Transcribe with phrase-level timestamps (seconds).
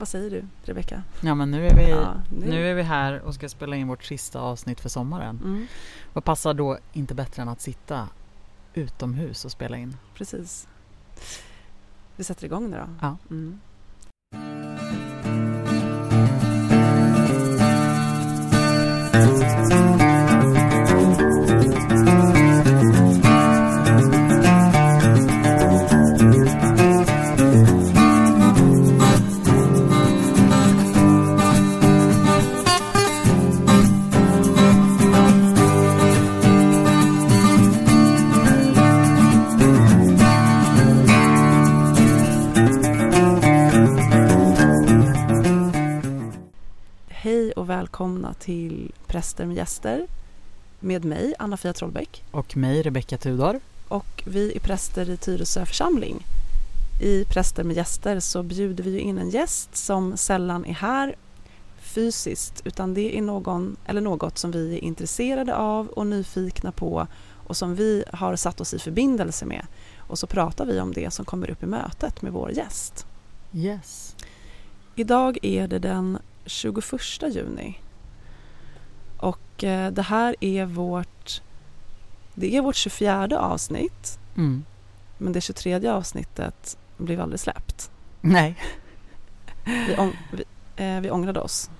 [0.00, 1.02] Vad säger du Rebecka?
[1.20, 3.88] Ja men nu är, vi, Ja, nu- nu är vi här och ska spela in
[3.88, 5.40] vårt sista avsnitt för sommaren.
[5.44, 5.66] Mm,
[6.12, 8.08] Vad passar då inte bättre än att sitta
[8.74, 9.96] utomhus och spela in?
[10.14, 10.68] precis.
[12.16, 12.88] Vi sätter igång nu då.
[13.00, 13.16] Ja.
[13.30, 13.60] Mm.
[48.50, 50.06] Till Präster med gäster
[50.80, 52.24] med mig, Anna-Fia Trollbäck.
[52.30, 53.60] Och mig, Rebecka Tudor.
[53.88, 56.26] Och vi är präster i Tyresö församling.
[57.02, 61.14] I Präster med gäster så bjuder vi in en gäst som sällan är här
[61.80, 67.06] fysiskt utan det är någon eller något som vi är intresserade av och nyfikna på
[67.46, 69.66] och som vi har satt oss i förbindelse med.
[69.98, 73.06] Och så pratar vi om det som kommer upp i mötet med vår gäst.
[73.54, 74.16] Yes.
[74.94, 76.84] Idag är det den 21
[77.28, 77.78] juni.
[79.20, 81.42] Och eh, det här är vårt,
[82.34, 84.18] det är vårt 24 avsnitt.
[84.36, 84.64] Mm.
[85.18, 87.90] Men det 23 avsnittet blev aldrig släppt.
[88.20, 88.58] Nej.
[89.64, 90.44] Vi, ång, vi,
[90.84, 91.70] eh, vi ångrade oss.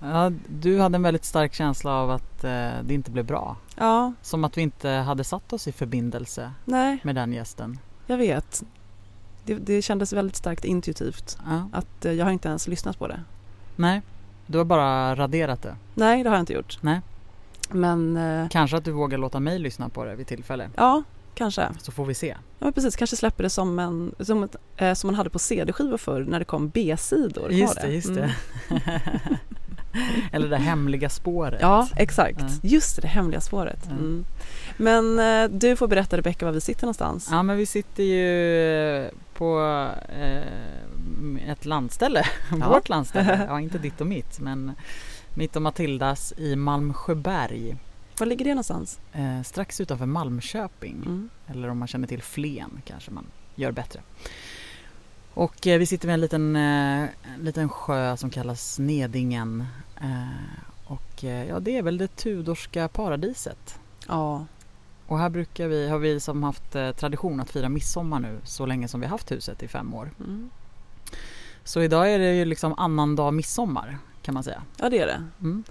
[0.00, 3.56] Ja, du hade en väldigt stark känsla av att eh, det inte blev bra.
[3.76, 7.78] Ja, Som att vi inte hade satt oss i förbindelse nej, med den gästen.
[8.06, 8.62] jag vet.
[9.44, 11.68] Det, det kändes väldigt starkt intuitivt Ja.
[11.72, 13.20] att eh, jag har inte ens lyssnat på det.
[13.76, 14.02] Nej,
[14.52, 15.76] du har bara raderat det.
[15.94, 16.78] Nej, det har jag inte gjort.
[16.80, 17.00] Nej.
[17.70, 20.70] Men eh, Kanske att du vågar låta mig lyssna på det vid tillfälle.
[20.76, 21.02] ja,
[21.34, 21.68] kanske.
[21.80, 22.26] Så får vi se.
[22.58, 22.96] Ja, men precis.
[22.96, 26.38] Kanske släpper det som, en, som, ett, eh, som man hade på CD-skivor förr när
[26.38, 27.52] det kom B-sidor.
[27.52, 28.30] Just det, just Mm.
[30.32, 31.58] Eller det hemliga spåret.
[31.60, 32.40] Ja, exakt.
[32.40, 32.48] Ja.
[32.62, 33.86] Just det, det hemliga spåret.
[33.90, 34.24] Mm.
[34.76, 37.28] Men eh, du får berätta Rebecka var vi sitter någonstans.
[37.30, 39.60] Ja men vi sitter ju på
[40.08, 42.24] eh, ett landställe,
[42.60, 42.68] Ja.
[42.68, 44.72] vårt landställe, ja inte ditt och mitt men
[45.34, 47.76] mitt och Matildas i Malmsjöberg
[48.18, 49.00] Var ligger det någonstans?
[49.12, 51.28] eh, strax utanför Malmköping Mm.
[51.46, 54.00] eller om man känner till Flen kanske man gör bättre.
[55.34, 57.02] Och eh, vi sitter vid en liten, eh,
[57.34, 59.66] en liten sjö som kallas Nedingen
[60.00, 63.78] eh, och ja det är väl det Tudorska paradiset.
[64.08, 64.46] Ja,
[65.06, 68.88] Och här brukar vi, har vi som haft tradition att fira midsommar nu så länge
[68.88, 70.10] som vi haft huset i fem år.
[70.20, 70.50] mm.
[71.64, 74.62] Så idag är det ju liksom annandag midsommar kan man säga.
[74.76, 75.24] ja det är det.
[75.40, 75.64] Mm.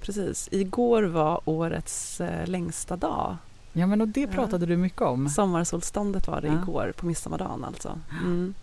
[0.00, 0.48] Precis.
[0.52, 3.36] Igår var årets längsta dag.
[3.78, 4.26] Ja men och det Ja.
[4.26, 5.28] pratade du mycket om.
[5.28, 6.62] Sommarsolståndet var det Ja.
[6.62, 7.98] igår på midsommardagen alltså.
[8.24, 8.54] Mm.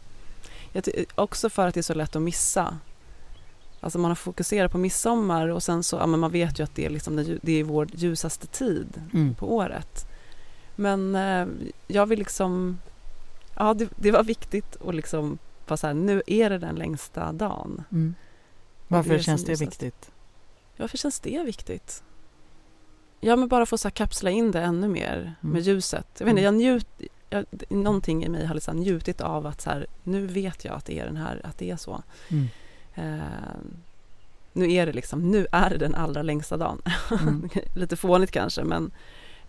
[1.16, 2.78] Också för att det är så lätt att missa.
[3.80, 6.76] Alltså man har fokuserat på midsommar och sen så, ja men man vet ju att
[6.76, 9.36] det är, liksom det är vår ljusaste tid Mm.
[9.36, 10.08] på året.
[10.76, 11.48] Men eh,
[11.88, 12.78] jag vill liksom,
[13.56, 15.38] ja det, det var viktigt att liksom
[15.68, 17.84] vara så här, nu är det den längsta dagen.
[17.92, 18.16] Mm.
[18.88, 19.62] det Varför är känns det ljusast.
[19.62, 20.12] viktigt?
[20.78, 22.04] Varför känns det viktigt?
[23.26, 25.54] Ja men bara få så kapsla in det ännu mer Mm.
[25.54, 26.08] med ljuset.
[26.18, 26.44] Jag vet inte, Mm.
[26.44, 26.88] jag njut,
[27.30, 30.86] jag, någonting i mig har liksom njutit av att så här, nu vet jag att
[30.86, 32.04] det är den här, att det är så.
[32.28, 32.48] Mm.
[32.96, 33.26] Eh,
[34.54, 36.82] nu är det liksom, nu är det den allra längsta dagen.
[37.22, 37.50] Mm.
[37.76, 38.92] Lite fånigt kanske men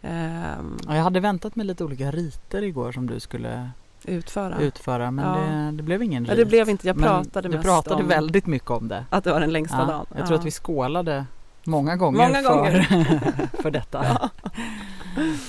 [0.03, 3.71] ehm, Ja, jag hade väntat mig lite olika riter igår som du skulle
[4.05, 4.59] utföra.
[4.61, 5.41] utföra men Ja.
[5.71, 6.39] det, det blev ingen Ja, rit.
[6.39, 9.05] det blev inte, jag Men pratade Du mest pratade om väldigt mycket om det.
[9.11, 10.07] att det var den längsta Ja, dagen.
[10.19, 11.27] jag tror att vi skålade
[11.67, 13.49] många gånger, Många för, gånger.
[13.63, 14.31] för detta.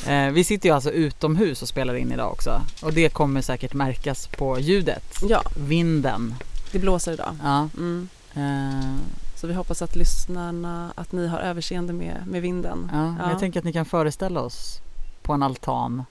[0.07, 3.73] Eh, vi sitter ju alltså utomhus och spelar in idag också och det kommer säkert
[3.73, 5.19] märkas på ljudet.
[5.29, 6.35] Ja, Vinden.
[6.71, 7.35] det blåser idag.
[7.43, 7.69] Ja.
[7.77, 8.09] Mm.
[8.35, 8.95] Eh,
[9.35, 12.89] Så vi hoppas att lyssnarna, att ni har överseende med, med vinden.
[12.93, 13.15] ja.
[13.19, 13.29] Ja.
[13.29, 14.79] Jag tänker att ni kan föreställa oss
[15.21, 16.03] på en altan,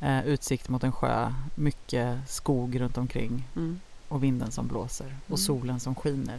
[0.00, 3.80] eh, utsikt mot en sjö, mycket skog runt omkring Mm.
[4.08, 5.38] och vinden som blåser och Mm.
[5.38, 6.38] solen som skiner.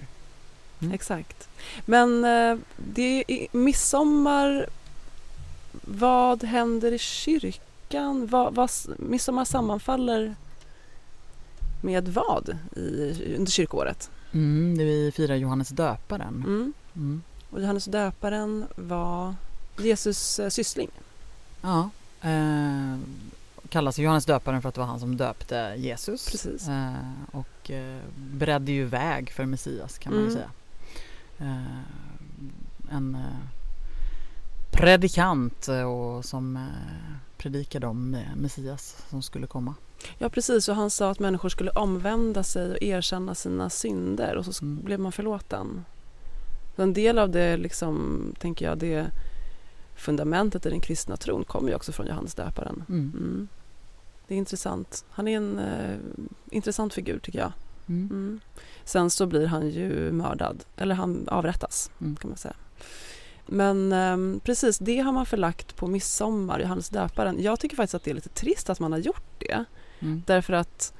[0.83, 0.93] Mm.
[0.93, 1.49] Exakt.
[1.85, 4.67] Men eh, det är midsommar.
[5.81, 8.27] Vad händer i kyrkan?
[8.27, 10.35] Vad, vad, midsommar sammanfaller
[11.81, 14.09] med vad i, under kyrkåret?
[14.33, 16.33] Mm, vi firar Johannes döparen.
[16.45, 16.73] Mm.
[16.95, 17.21] Mm.
[17.49, 19.35] Och Johannes döparen var
[19.77, 20.89] Jesus eh, syssling.
[21.61, 21.89] Ja,
[22.21, 22.97] eh,
[23.69, 26.31] kallas Johannes döparen för att det var han som döpte Jesus.
[26.31, 26.67] Precis.
[26.67, 26.93] Eh,
[27.31, 30.35] och eh, beredde ju väg för Messias kan man ju Mm.
[30.35, 30.49] säga.
[31.39, 31.79] Eh,
[32.91, 33.21] en eh,
[34.71, 36.67] predikant eh, och som
[37.37, 39.73] predikade om Messias som skulle komma.
[40.17, 44.45] Ja precis, och han sa att människor skulle omvända sig och erkänna sina synder och
[44.45, 44.83] så Mm.
[44.85, 45.85] blev man förlåten.
[46.75, 49.05] Så en del av det, liksom, tänker jag, det
[49.95, 52.83] fundamentet i den kristna tron kommer ju också från Johannes döparen.
[52.89, 53.11] Mm.
[53.17, 53.47] Mm.
[54.27, 55.05] Det är intressant.
[55.09, 55.97] Han är en eh,
[56.51, 57.51] intressant figur tycker jag.
[57.89, 58.09] Mm.
[58.11, 58.39] Mm.
[58.85, 62.15] Sen så blir han ju mördad, eller han avrättas Mm.
[62.15, 62.55] kan man säga.
[63.45, 67.43] Men ehm, precis, det har man förlagt på midsommar, Johannes döparen.
[67.43, 69.65] Jag tycker faktiskt att det är lite trist att man har gjort det.
[69.99, 70.23] Mm.
[70.25, 70.93] Därför att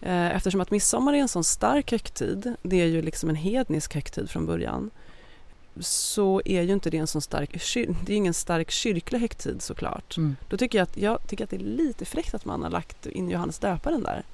[0.00, 3.94] eh, eftersom att midsommar är en sån stark högtid, det är ju liksom en hednisk
[3.94, 4.90] högtid från början,
[5.80, 7.74] så är ju inte det en sån stark,
[8.06, 10.16] det är ingen stark kyrklig högtid såklart.
[10.16, 10.36] Mm.
[10.48, 13.06] Då tycker jag att, jag tycker att det är lite fräckt att man har lagt
[13.06, 14.24] in Johannes döparen där.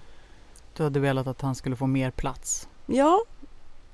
[0.76, 2.68] Du hade velat att han skulle få mer plats?
[2.86, 3.20] Ja,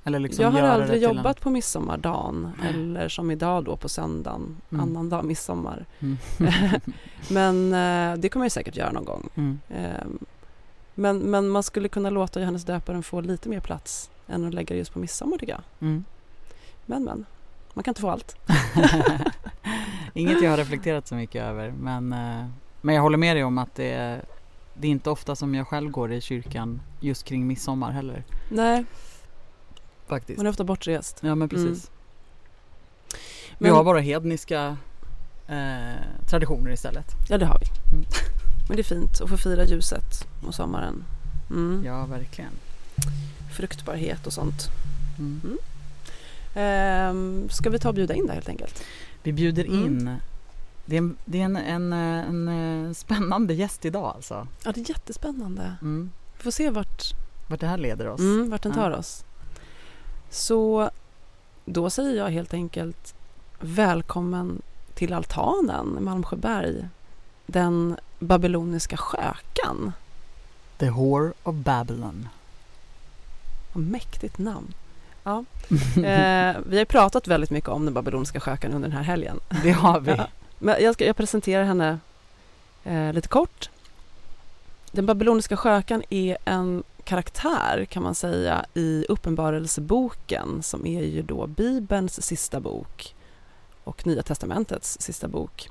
[0.04, 3.88] Eller liksom jag har aldrig till en- jobbat på midsommardagen eller som idag då på
[3.88, 4.96] söndagen, Mm.
[4.96, 5.86] annan midsommar.
[6.00, 6.16] Mm.
[7.30, 7.72] Men
[8.12, 9.28] eh, det kommer jag säkert göra någon gång.
[9.34, 9.58] Mm.
[9.68, 10.18] Ehm,
[10.94, 14.74] Men, men man skulle kunna låta Johannes döparen få lite mer plats än att lägga
[14.74, 15.62] det just på midsommar tycker jag.
[15.80, 16.04] Mm.
[16.86, 17.26] Men men,
[17.74, 18.36] man kan inte få allt.
[20.14, 22.46] Inget jag har reflekterat så mycket över men, eh,
[22.80, 24.20] men jag håller med dig om att det
[24.74, 28.24] det är inte ofta som jag själv går i kyrkan just kring midsommar heller.
[28.48, 28.84] Nej,
[30.06, 30.36] Faktiskt.
[30.36, 31.18] man är ofta bortrest.
[31.22, 31.90] Ja men precis.
[33.12, 33.18] Vi
[33.58, 34.76] Men- har våra hedniska
[35.48, 35.92] eh,
[36.30, 37.06] traditioner istället.
[37.28, 37.66] Ja, det har vi.
[37.96, 38.04] Mm.
[38.68, 41.04] Men det är fint att få fira ljuset och sommaren.
[41.50, 41.82] Mm.
[41.86, 42.50] Ja verkligen.
[43.56, 44.68] Fruktbarhet och sånt.
[45.18, 45.58] Mm.
[46.54, 48.82] Ehm, ska vi ta och bjuda in där helt enkelt?
[49.22, 49.84] Vi bjuder Mm.
[49.86, 50.16] in
[50.92, 52.48] det är, en, det är en, en, en,
[52.86, 54.46] eh, spännande gäst idag alltså.
[54.64, 55.76] Ja, det är jättespännande.
[55.82, 56.10] Mm.
[56.36, 57.02] Vi får se vart,
[57.46, 58.20] Vart det här leder oss.
[58.20, 58.76] mm, vart den Ja.
[58.82, 59.24] tar oss.
[60.30, 60.90] Så
[61.64, 63.14] då säger jag helt enkelt
[63.60, 64.62] välkommen
[64.94, 66.88] till altanen i Malmsjöberg.
[67.46, 69.92] Den babyloniska skökan.
[70.78, 72.28] The Whore of Babylon.
[73.72, 74.74] Vad mäktigt namn.
[75.24, 75.44] Ja.
[75.96, 79.40] Eh, vi har pratat väldigt mycket om den babyloniska skökan under den här helgen.
[79.62, 80.20] Det har vi.
[80.62, 81.98] Men jag, ska, jag presenterar henne
[82.84, 83.70] eh, lite kort.
[84.92, 91.46] Den babyloniska skökan är en karaktär kan man säga i Uppenbarelseboken som är ju då
[91.46, 93.14] Bibelns sista bok
[93.84, 95.70] och Nya testamentets sista bok.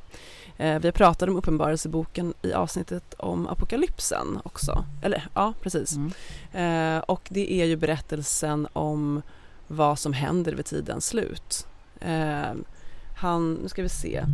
[0.57, 4.85] Eh, vi har pratat om Uppenbarelseboken i avsnittet om Apokalypsen också.
[5.01, 5.95] Eller ja, precis.
[5.95, 6.97] Mm.
[6.97, 9.21] Eh, och det är ju berättelsen om
[9.67, 11.67] vad som händer vid tidens slut.
[11.99, 12.53] Eh,
[13.21, 14.25] han, nu ska vi se,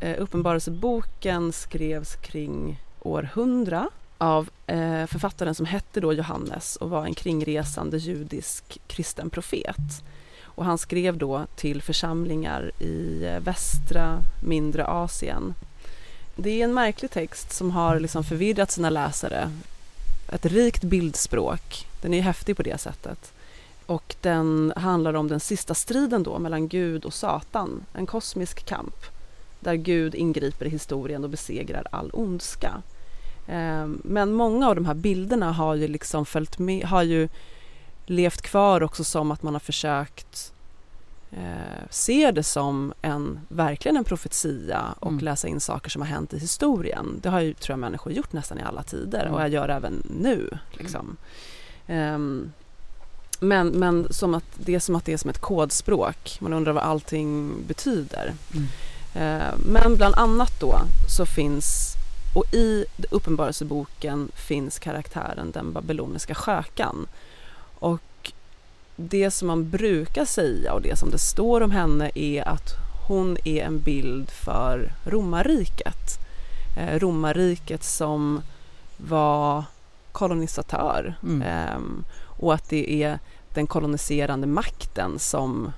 [0.00, 3.88] eh, Uppenbarelseboken skrevs kring år 100
[4.18, 10.02] av eh, författaren som hette då Johannes och var en kringresande judisk kristen profet.
[10.42, 15.54] Och han skrev då till församlingar i eh, västra mindre Asien.
[16.36, 19.50] Det är en märklig text som har liksom förvirrat sina läsare.
[20.32, 21.86] Ett rikt bildspråk.
[22.02, 23.32] Den är häftig på det sättet.
[23.86, 27.84] Och den handlar om den sista striden då mellan Gud och Satan.
[27.92, 28.96] En kosmisk kamp
[29.60, 32.82] där Gud ingriper i historien och besegrar all ondska.
[33.48, 37.28] Eh, Men många av de här bilderna har ju liksom följt med, har ju
[38.06, 40.52] levt kvar också som att man har försökt
[41.30, 45.24] eh, se det som en, verkligen en profetia och Mm.
[45.24, 47.18] läsa in saker som har hänt i historien.
[47.22, 49.34] Det har ju, tror jag, människor gjort nästan i alla tider Mm.
[49.34, 50.58] och jag gör även nu.
[50.72, 51.16] Liksom.
[51.86, 52.52] Ehm,
[53.40, 56.36] men men som att, det är som att det är som ett kodspråk.
[56.40, 58.34] Man undrar vad allting betyder.
[58.54, 58.66] Mm.
[59.14, 60.80] Eh, Men bland annat då
[61.16, 61.94] så finns,
[62.34, 67.06] och i Uppenbarelseboken finns karaktären den babyloniska skökan.
[67.78, 68.32] Och
[68.96, 72.74] det som man brukar säga och det som det står om henne är att
[73.08, 76.18] hon är en bild för romarriket.
[76.76, 78.42] Eh, Romarriket som
[78.96, 79.64] var
[80.12, 81.42] kolonisatör Mm.
[81.42, 82.04] Ehm,
[82.44, 83.18] och att det är
[83.54, 85.72] den koloniserande makten som,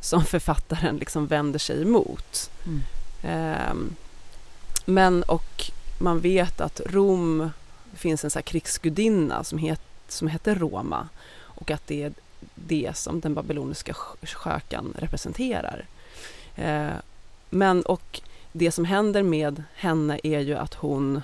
[0.00, 2.50] som författaren liksom vänder sig emot.
[2.66, 2.80] Mm.
[3.22, 3.94] Ehm,
[4.84, 7.50] men och man vet att Rom,
[7.90, 11.08] det finns en så krigsgudinna som, het, som heter Roma
[11.40, 12.12] och att det är
[12.54, 15.86] det som den babyloniska sk- skökan representerar.
[16.56, 16.88] Eh,
[17.50, 18.20] men och
[18.52, 21.22] det som händer med henne är ju att hon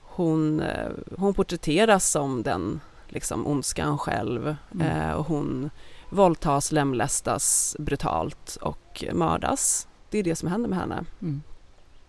[0.00, 2.80] hon, eh, hon porträtteras som den
[3.12, 4.86] liksom ondskan själv Mm.
[4.86, 5.70] eh, och hon
[6.10, 9.88] våldtas, lemlästas brutalt och mördas.
[10.10, 11.04] Det är det som händer med henne.
[11.22, 11.42] Mm.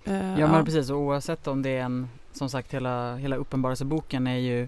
[0.03, 4.27] Eh, Ja men precis och oavsett om det är en, som sagt hela, hela uppenbarelseboken
[4.27, 4.67] är ju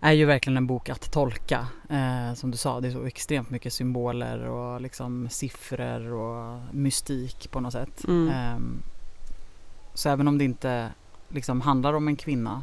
[0.00, 1.66] är ju verkligen en bok att tolka.
[1.90, 7.50] Eh, som du sa, det är så extremt mycket symboler och liksom siffror och mystik
[7.50, 8.04] på något sätt.
[8.08, 8.28] Mm.
[8.28, 8.82] Ehm,
[9.94, 10.90] så även om det inte
[11.28, 12.62] liksom handlar om en kvinna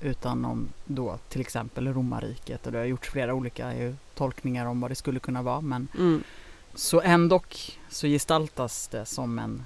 [0.00, 3.72] utan om då till exempel romarriket och det har gjorts flera olika
[4.14, 6.22] tolkningar om vad det skulle kunna vara men Mm.
[6.74, 7.40] så ändå
[7.88, 9.64] så gestaltas det som en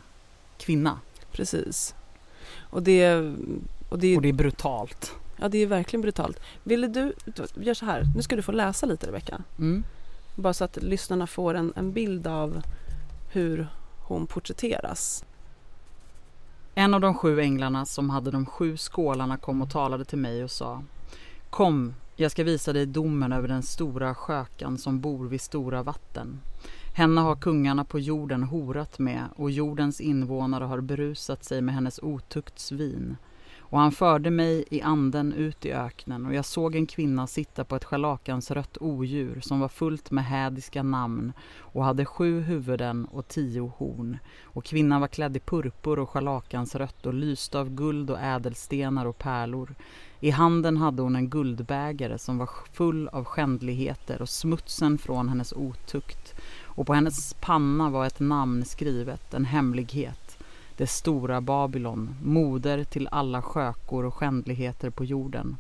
[0.59, 0.99] kvinna
[1.33, 1.95] Precis.
[2.61, 3.15] Och det,
[3.89, 5.13] och det, och det är brutalt.
[5.37, 6.41] ja, det är verkligen brutalt.
[6.65, 7.13] Ville du,
[7.55, 9.43] gör så här, nu ska du få läsa lite Rebecka.
[9.59, 9.85] Mm.
[10.35, 12.63] Bara så att lyssnarna får en, en bild av
[13.33, 15.25] hur hon porträtteras.
[16.75, 20.45] En av de sju änglarna som hade de sju skålarna kom och talade till mig
[20.45, 20.83] och sa
[21.51, 26.41] Kom, jag ska visa dig domen över den stora skökan som bor vid stora vatten.
[26.95, 31.99] Henne har kungarna på jorden horat med och jordens invånare har berusat sig med hennes
[32.03, 33.17] otuktsvin.
[33.73, 37.65] Och han förde mig i anden ut i öknen och jag såg en kvinna sitta
[37.65, 43.29] på ett scharlakansrött odjur som var fullt med hädiska namn och hade sju huvuden och
[43.29, 44.19] tio horn.
[44.43, 49.19] Och kvinnan var klädd i purpur och scharlakansrött och lyste av guld och ädelstenar och
[49.19, 49.75] pärlor.
[50.21, 55.53] I handen hade hon en guldbägare som var full av skändligheter och smutsen från hennes
[55.53, 56.35] otukt.
[56.63, 60.22] Och på hennes panna var ett namn skrivet, en hemlighet.
[60.77, 65.57] Det stora Babylon, moder till alla skökor och skändligheter på jorden.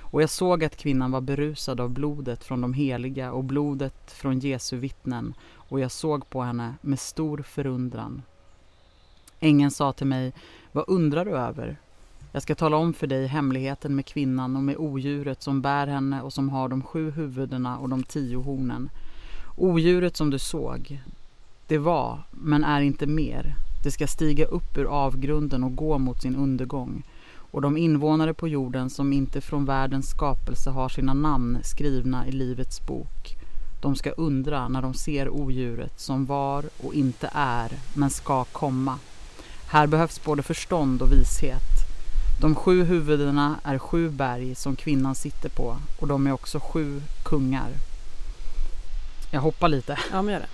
[0.00, 4.38] Och jag såg att kvinnan var berusad av blodet från de heliga och blodet från
[4.38, 8.22] Jesu vittnen och jag såg på henne med stor förundran.
[9.40, 10.32] Ängeln sa till mig,
[10.72, 11.76] vad undrar du över?
[12.32, 16.22] Jag ska tala om för dig hemligheten med kvinnan och med odjuret som bär henne
[16.22, 18.90] och som har de sju huvudena och de tio hornen.
[19.56, 21.02] Odjuret som du såg,
[21.66, 23.54] det var, men är inte mer.
[23.82, 27.02] Det ska stiga upp ur avgrunden och gå mot sin undergång.
[27.50, 32.32] Och de invånare på jorden som inte från världens skapelse har sina namn skrivna i
[32.32, 33.36] Livets bok.
[33.82, 38.98] De ska undra när de ser odjuret som var och inte är, men ska komma.
[39.68, 41.80] Här behövs både förstånd och vishet.
[42.40, 47.02] De sju huvudena är sju berg som kvinnan sitter på och de är också sju
[47.24, 47.70] kungar.
[49.32, 49.98] Jag hoppar lite.
[50.12, 50.48] Ja, men gör det.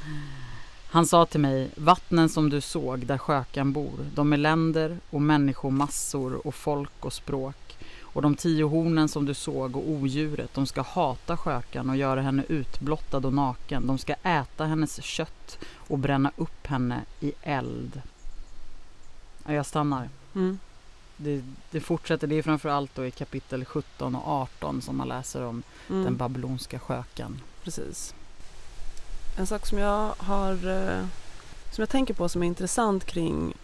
[0.96, 5.22] Han sa till mig, vattnen som du såg där skökan bor, de är länder och
[5.22, 7.76] människomassor och folk och språk.
[8.00, 12.22] Och de tio hornen som du såg och odjuret, de ska hata skökan och göra
[12.22, 13.86] henne utblottad och naken.
[13.86, 18.02] De ska äta hennes kött och bränna upp henne i eld.
[19.46, 20.08] Ja, jag stannar.
[20.34, 20.58] Mm.
[21.16, 25.42] Det, det fortsätter, det är framförallt då i kapitel 17 och 18 som man läser
[25.44, 26.04] om Mm.
[26.04, 27.40] den babylonska skökan.
[27.64, 28.14] Precis.
[29.36, 31.06] En sak som jag har eh,
[31.70, 33.54] som jag tänker på som är intressant kring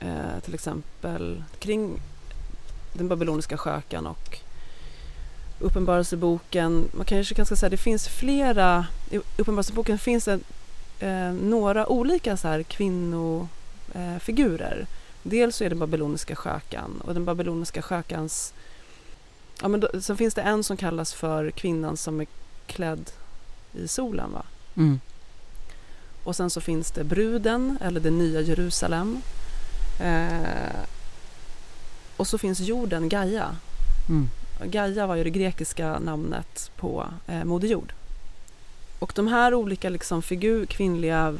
[0.00, 2.00] eh, till exempel kring
[2.92, 4.38] den babyloniska skökan och
[5.58, 6.88] Uppenbarelseboken.
[6.92, 10.40] Man kanske kan säga att det finns flera, i Uppenbarelseboken finns det
[11.00, 14.78] eh, några olika så här kvinnofigurer.
[14.80, 14.86] Eh.
[15.22, 18.54] Dels så är det babyloniska skökan och den babyloniska skökans
[19.62, 22.26] Ja, men då, sen finns det en som kallas för kvinnan som är
[22.66, 23.10] klädd
[23.72, 24.32] i solen.
[24.32, 24.42] Va?
[24.76, 25.00] Mm.
[26.24, 29.22] Och sen så finns det bruden, eller det nya Jerusalem.
[30.00, 30.80] Eh,
[32.16, 33.56] och så finns jorden, Gaia.
[34.08, 34.28] Mm.
[34.64, 37.92] Gaia var ju det grekiska namnet på eh, Moder Jord.
[38.98, 41.38] Och de här olika liksom figur, kvinnliga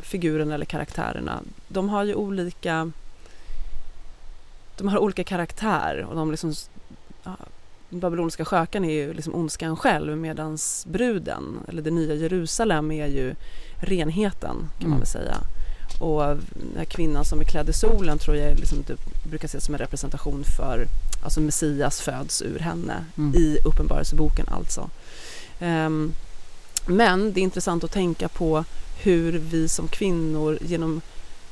[0.00, 2.92] figurerna eller karaktärerna, de har ju olika
[4.76, 6.54] de har olika karaktär och de liksom
[8.00, 13.34] babyloniska skökan är ju liksom ondskan själv medan bruden, eller det nya Jerusalem, är ju
[13.76, 14.98] renheten kan man Mm.
[14.98, 15.36] väl säga.
[16.00, 19.64] Och den här kvinnan som är klädd i solen tror jag liksom typ, brukar ses
[19.64, 20.86] som en representation för
[21.24, 23.34] alltså Messias föds ur henne Mm.
[23.34, 24.90] i Uppenbarelseboken alltså.
[25.60, 26.12] Ehm,
[26.86, 28.64] men det är intressant att tänka på
[29.02, 31.00] hur vi som kvinnor genom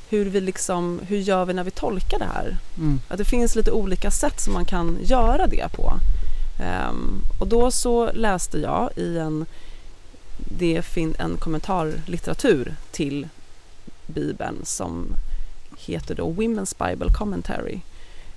[0.09, 2.57] hur vi liksom, hur gör vi när vi tolkar det här?
[2.77, 2.99] Mm.
[3.07, 5.93] Att det finns lite olika sätt som man kan göra det på.
[6.59, 9.45] Um, och då så läste jag i en,
[10.37, 13.27] det fin, en kommentarlitteratur till
[14.07, 15.15] Bibeln som
[15.77, 17.79] heter då Women's Bible Commentary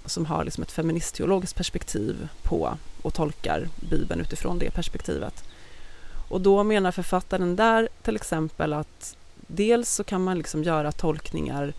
[0.05, 5.45] som har liksom ett feministteologiskt perspektiv på och tolkar Bibeln utifrån det perspektivet.
[6.29, 11.73] Och då menar författaren där till exempel att dels så kan man liksom göra tolkningar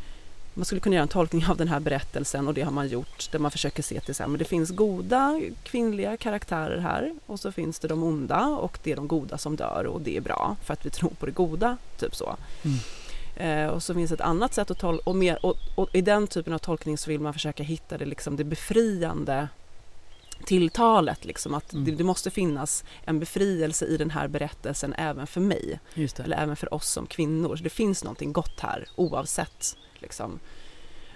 [0.58, 3.32] man skulle kunna göra en tolkning av den här berättelsen och det har man gjort
[3.32, 7.80] där man försöker se till men det finns goda kvinnliga karaktärer här och så finns
[7.80, 10.74] det de onda och det är de goda som dör och det är bra för
[10.74, 12.36] att vi tror på det goda, typ så.
[12.64, 12.78] Mm.
[13.36, 16.28] Eh, och så finns ett annat sätt att tolka och, mer, och, och i den
[16.28, 19.48] typen av tolkning så vill man försöka hitta det, liksom, det befriande
[20.46, 21.86] tilltalet, liksom, att Mm.
[21.86, 25.80] det, det måste finnas en befrielse i den här berättelsen även för mig
[26.24, 27.56] eller även för oss som kvinnor.
[27.56, 29.78] Så det finns någonting gott här oavsett.
[30.02, 30.40] Liksom.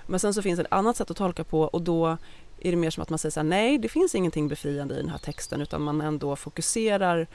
[0.05, 2.17] Men sen så finns det ett annat sätt att tolka på och då
[2.59, 4.97] är det mer som att man säger så här, nej det finns ingenting befriande i
[4.97, 7.27] den här texten utan man ändå fokuserar,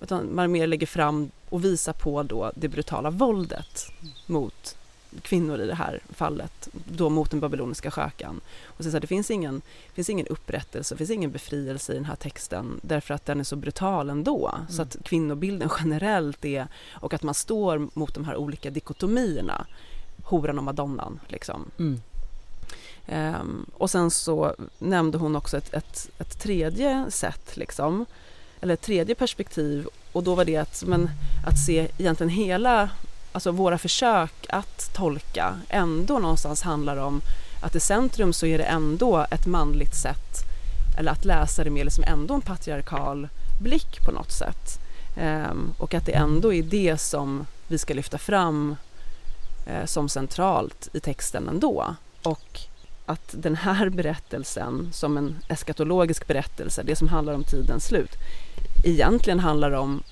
[0.00, 3.86] utan man mer lägger fram och visar på då det brutala våldet
[4.26, 4.76] mot
[5.22, 8.40] kvinnor i det här fallet, då mot den babyloniska skökan.
[8.64, 12.04] Och så, här, det finns ingen, finns ingen upprättelse, det finns ingen befrielse i den
[12.04, 14.48] här texten därför att den är så brutal ändå.
[14.48, 14.68] Mm.
[14.68, 19.66] Så att kvinnobilden generellt är, och att man står mot de här olika dikotomierna,
[20.30, 21.70] horan och madonnan liksom.
[21.78, 22.00] Mm.
[23.08, 28.06] Um, och sen så nämnde hon också ett, ett, ett tredje sätt, liksom,
[28.60, 31.10] eller ett tredje perspektiv och då var det att, men,
[31.46, 32.90] att se egentligen hela,
[33.32, 37.20] alltså våra försök att tolka ändå någonstans handlar om
[37.62, 40.44] att i centrum så är det ändå ett manligt sätt,
[40.98, 43.28] eller att läsa det med liksom ändå en patriarkal
[43.62, 44.80] blick på något sätt.
[45.20, 48.76] Um, och att det ändå är det som vi ska lyfta fram
[49.84, 51.94] som centralt i texten ändå.
[52.22, 52.60] Och
[53.06, 58.10] att den här berättelsen som en eskatologisk berättelse, det som handlar om tidens slut,
[58.84, 60.02] egentligen handlar om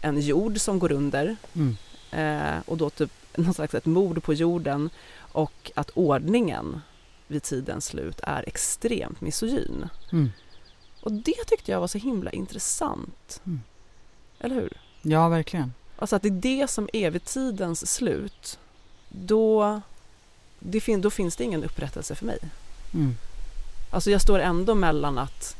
[0.00, 1.76] en jord som går under mm.
[2.10, 6.80] eh, och då typ något slags ett mord på jorden och att ordningen
[7.26, 9.88] vid tidens slut är extremt misogyn.
[10.12, 10.30] Mm.
[11.00, 13.40] Och det tyckte jag var så himla intressant.
[13.46, 13.60] Mm.
[14.40, 14.72] Eller hur?
[15.02, 15.72] Ja, verkligen.
[15.98, 18.58] Alltså att det är det som är vid tidens slut.
[19.24, 19.80] Då
[20.58, 22.38] det fin då finns det ingen upprättelse för mig.
[22.94, 23.16] Mm.
[23.90, 25.56] Alltså jag står ändå mellan att,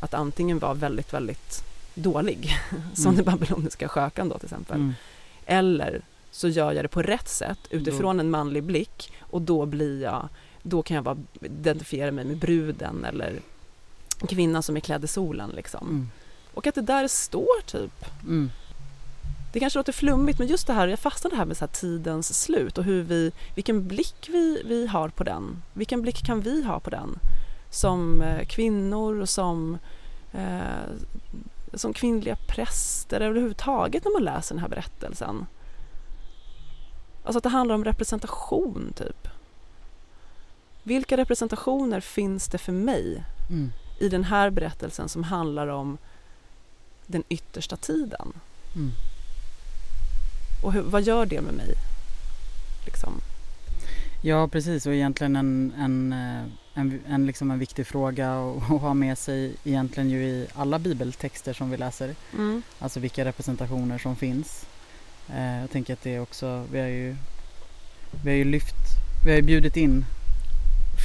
[0.00, 2.56] att antingen vara väldigt, väldigt dålig,
[2.94, 3.24] som mm.
[3.24, 4.94] den babyloniska skökan då till exempel, mm.
[5.46, 10.02] eller så gör jag det på rätt sätt utifrån en manlig blick och då blir
[10.02, 10.28] jag,
[10.62, 13.40] då kan jag vara, identifiera mig med bruden eller
[14.28, 15.88] kvinnan som är klädd i solen liksom.
[15.88, 16.10] Mm.
[16.54, 18.04] Och att det där står typ.
[18.22, 18.50] Mm
[19.52, 22.42] det kanske låter flummigt men just det här, jag fastnade här med så här tidens
[22.42, 25.62] slut och hur vi, vilken blick vi, vi har på den.
[25.72, 27.18] Vilken blick kan vi ha på den?
[27.70, 29.78] Som eh, kvinnor och som,
[30.32, 30.90] eh,
[31.74, 35.46] som kvinnliga präster överhuvudtaget när man läser den här berättelsen.
[37.24, 39.28] Alltså att det handlar om representation typ.
[40.82, 43.72] Vilka representationer finns det för mig mm.
[44.00, 45.98] i den här berättelsen som handlar om
[47.06, 48.32] den yttersta tiden?
[48.74, 48.90] Mm.
[50.62, 51.74] Och hur, vad gör det med mig?
[52.84, 53.20] Liksom.
[54.24, 56.44] Ja precis och egentligen en, en, eh,
[56.74, 61.52] en, en, liksom en viktig fråga att ha med sig egentligen ju i alla bibeltexter
[61.52, 62.14] som vi läser.
[62.32, 62.62] Mm.
[62.78, 64.66] Alltså vilka representationer som finns.
[65.28, 67.16] Eh, jag tänker att det är också, vi har ju,
[68.24, 68.76] vi har ju lyft,
[69.24, 70.04] vi har ju bjudit in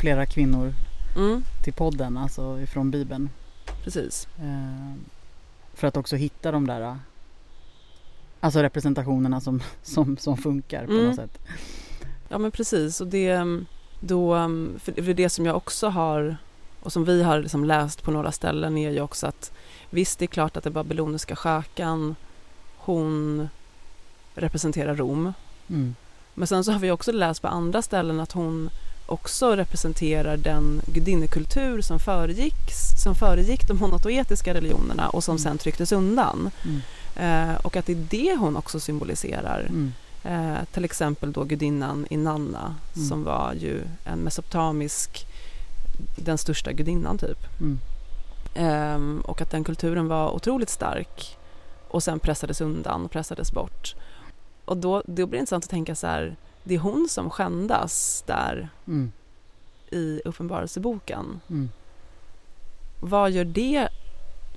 [0.02, 0.74] flera kvinnor
[1.16, 1.44] mm.
[1.64, 3.30] till podden, alltså ifrån bibeln.
[3.84, 4.28] Precis.
[4.40, 4.94] Eh,
[5.74, 6.98] för att också hitta de där
[8.40, 11.06] Alltså representationerna som, som, som funkar på mm.
[11.06, 11.40] något sätt.
[12.30, 13.42] Ja men precis och det,
[14.00, 14.36] då,
[14.80, 16.38] för det, det som jag också har
[16.80, 19.52] och som vi har liksom läst på några ställen är ju också att
[19.90, 22.16] visst det är klart att den babyloniska skökan
[22.78, 23.50] hon
[24.36, 25.34] representerar Rom.
[25.70, 25.96] Mm.
[26.34, 28.70] Men sen så har vi också läst på andra ställen att hon
[29.06, 32.72] också representerar den gudinnekultur som föregick,
[33.04, 35.40] som föregick de monotoetiska religionerna och som mm.
[35.40, 36.52] sen trycktes undan.
[36.66, 36.82] Mm.
[37.18, 39.60] Eh, och att det är det hon också symboliserar.
[39.60, 39.94] Mm.
[40.24, 43.08] Eh, till exempel då gudinnan Inanna mm.
[43.08, 45.26] som var ju en mesopotamisk,
[46.16, 47.38] den största gudinnan typ.
[47.60, 47.80] Mm.
[48.54, 51.38] Eh, och att den kulturen var otroligt stark
[51.88, 53.96] och sen pressades undan och pressades bort.
[54.66, 58.24] Och då, då blir det intressant att tänka så här, det är hon som skändas
[58.28, 59.12] där mm.
[59.92, 61.42] i Uppenbarelseboken.
[61.50, 61.70] Mm.
[63.00, 63.90] Vad gör det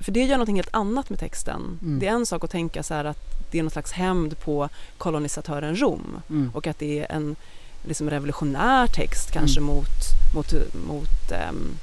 [0.01, 1.79] för det gör något helt annat med texten.
[1.83, 1.99] Mm.
[1.99, 3.19] Det är en sak att tänka så att
[3.51, 6.51] det är någon slags hämnd på kolonisatören Rom mm.
[6.55, 7.37] och att det är en
[7.85, 9.75] liksom revolutionär text kanske mm.
[9.75, 9.87] mot,
[10.35, 10.53] mot,
[10.89, 11.77] mot, um,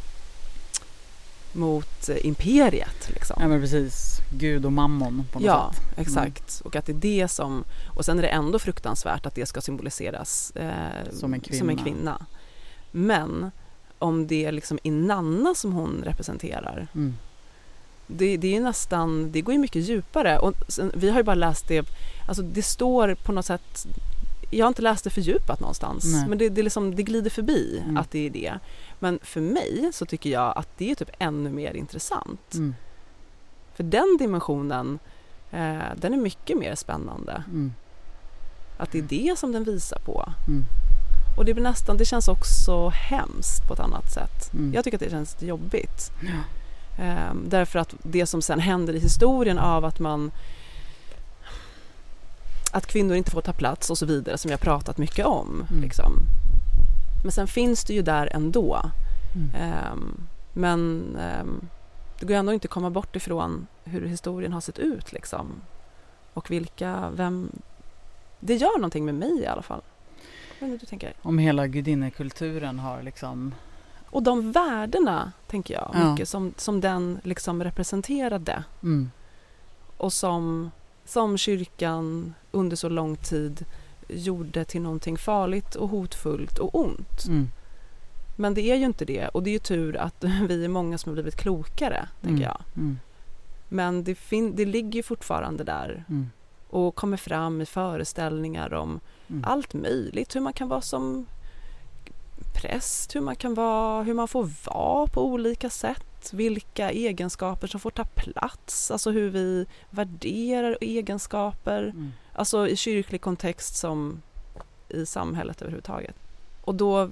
[1.51, 3.09] mot imperiet.
[3.13, 3.37] Liksom.
[3.41, 5.83] Ja men precis, Gud och mammon på något ja, sätt.
[5.83, 6.01] Ja, mm.
[6.07, 6.61] exakt.
[6.65, 7.63] Och att det är det som,
[7.95, 11.77] och sen är det ändå fruktansvärt att det ska symboliseras eh, som, en som, en
[11.77, 12.25] kvinna.
[12.91, 13.51] Men
[13.99, 17.15] om det är liksom Inanna som hon representerar mm
[18.07, 21.35] det, det är nästan, det går ju mycket djupare och sen, vi har ju bara
[21.35, 21.85] läst det,
[22.27, 23.87] alltså det står på något sätt
[24.49, 26.25] jag har inte läst det fördjupat någonstans Nej.
[26.29, 27.97] men det, det, liksom, det glider förbi mm.
[27.97, 28.53] att det är det.
[28.99, 32.53] Men för mig så tycker jag att det är typ ännu mer intressant.
[32.53, 32.75] Mm.
[33.75, 34.99] För den dimensionen,
[35.51, 37.43] eh, den är mycket mer spännande.
[37.47, 37.73] Mm.
[38.77, 40.33] Att det är det som den visar på.
[40.47, 40.63] Mm.
[41.37, 44.53] Och det, blir nästan, det känns också hemskt på ett annat sätt.
[44.53, 44.73] Mm.
[44.73, 46.11] Jag tycker att det känns jobbigt.
[46.21, 46.29] Ja.
[46.99, 50.31] Um, därför att det som sen händer i historien av att man
[52.71, 55.65] att kvinnor inte får ta plats och så vidare som har pratat mycket om.
[55.69, 55.83] Mm.
[55.83, 56.13] Liksom.
[57.23, 58.81] Men sen finns det ju där ändå.
[59.35, 59.91] Mm.
[59.91, 61.67] Um, Men ehm,
[62.19, 65.61] det går ändå inte att komma bort ifrån hur historien har sett ut liksom.
[66.33, 67.51] Och vilka, vem...
[68.39, 69.81] Det gör någonting med mig i alla fall.
[71.07, 71.13] Jag.
[71.21, 73.53] Om hela gudinnekulturen har liksom...
[74.09, 76.11] Och de värdena, tänker jag, Ja.
[76.11, 78.63] mycket som, som den liksom representerade.
[78.83, 79.11] Mm,
[79.97, 80.71] och som,
[81.05, 83.65] som kyrkan under så lång tid
[84.07, 87.25] gjorde till någonting farligt och hotfullt och ont.
[87.27, 87.47] mm,
[88.35, 90.97] Men det är ju inte det och det är ju tur att vi är många
[90.97, 92.43] som har blivit klokare, tänker Mm.
[92.43, 92.61] jag.
[92.75, 92.99] mm,
[93.69, 96.29] Men det, fin- det ligger fortfarande där mm,
[96.69, 99.43] och kommer fram i föreställningar om mm.
[99.47, 100.35] allt möjligt.
[100.35, 101.25] Hur man kan vara som
[102.61, 106.29] präst, hur man kan vara, hur man får vara på olika sätt.
[106.33, 111.83] Vilka egenskaper som får ta plats, alltså hur vi värderar egenskaper.
[111.83, 112.11] Mm.
[112.33, 114.21] Alltså i kyrklig kontext som
[114.89, 116.15] i samhället överhuvudtaget.
[116.61, 117.09] Och då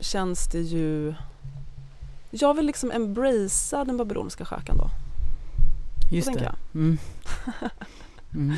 [0.00, 1.14] känns det ju...
[2.30, 4.90] Jag vill liksom embracea den babyloniska skökan då.
[6.10, 6.54] Just det.
[6.74, 6.98] Mm.
[8.34, 8.56] Mm.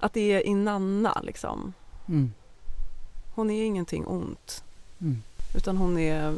[0.00, 1.72] Att det är Inanna liksom.
[2.08, 2.32] Mm.
[3.34, 4.64] Hon är ingenting ont.
[5.00, 5.22] Mm.
[5.54, 6.34] Utan hon är,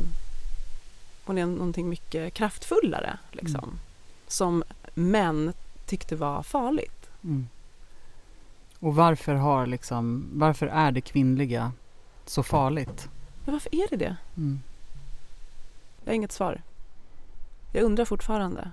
[1.24, 3.64] hon är någonting mycket kraftfullare liksom.
[3.64, 3.78] Mm.
[4.26, 5.52] Som män
[5.86, 7.10] tyckte var farligt.
[7.24, 7.48] Mm.
[8.80, 11.72] Och varför har liksom, varför är det kvinnliga
[12.26, 13.08] så farligt?
[13.44, 14.16] Men varför är det det?
[14.36, 14.60] Mm.
[16.04, 16.62] Jag har inget svar.
[17.72, 18.70] Jag undrar fortfarande.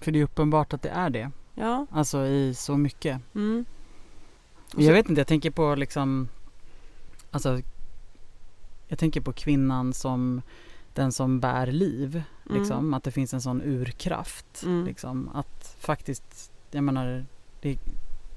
[0.00, 1.30] För det är uppenbart att det är det.
[1.54, 1.86] Ja.
[1.90, 3.20] Alltså i så mycket.
[3.34, 3.64] Mm.
[4.74, 6.28] Och Jag så- vet inte, jag tänker på liksom
[7.30, 7.60] Alltså
[8.92, 10.42] Jag tänker på kvinnan som
[10.94, 12.58] Den som bär liv Mm.
[12.58, 14.84] liksom, att det finns en sån urkraft Mm.
[14.84, 17.24] liksom, att faktiskt Jag menar
[17.60, 17.78] det,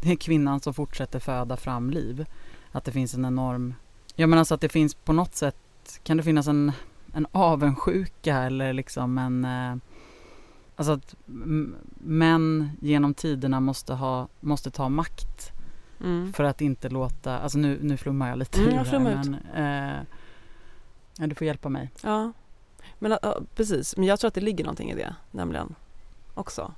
[0.01, 2.25] det är kvinnan som fortsätter föda fram liv
[2.71, 3.73] Att det finns en enorm
[4.15, 5.55] Jag menar så att det finns på något sätt
[6.03, 6.71] Kan det finnas en,
[7.13, 9.75] en avundsjuka eller liksom en eh,
[10.75, 11.15] Alltså att
[11.97, 15.51] män genom tiderna måste ha Måste ta makt
[15.99, 16.33] Mm.
[16.33, 19.99] för att inte låta, alltså nu, nu flummar jag lite Mm, jag men eh,
[21.17, 21.89] ja, du får hjälpa mig.
[22.01, 22.31] Ja,
[22.99, 23.97] men, ja, precis.
[23.97, 25.75] Men jag tror att det ligger någonting i det, nämligen.
[26.33, 26.71] Också.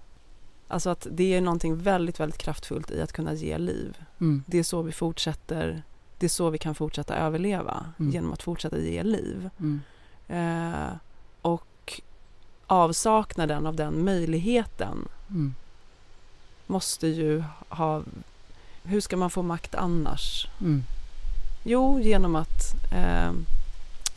[0.67, 3.97] Alltså att det är någonting väldigt, väldigt kraftfullt i att kunna ge liv.
[4.19, 4.43] Mm.
[4.47, 5.83] Det är så vi fortsätter,
[6.17, 7.85] det är så vi kan fortsätta överleva.
[7.99, 8.11] Mm.
[8.11, 9.49] Genom att fortsätta ge liv.
[9.59, 9.81] Mm.
[10.27, 10.93] Eh,
[11.41, 12.01] och
[12.67, 15.55] avsaknaden av den möjligheten Mm.
[16.67, 18.03] måste ju ha...
[18.83, 20.47] Hur ska man få makt annars?
[20.61, 20.83] Mm.
[21.63, 23.31] Jo, genom att eh,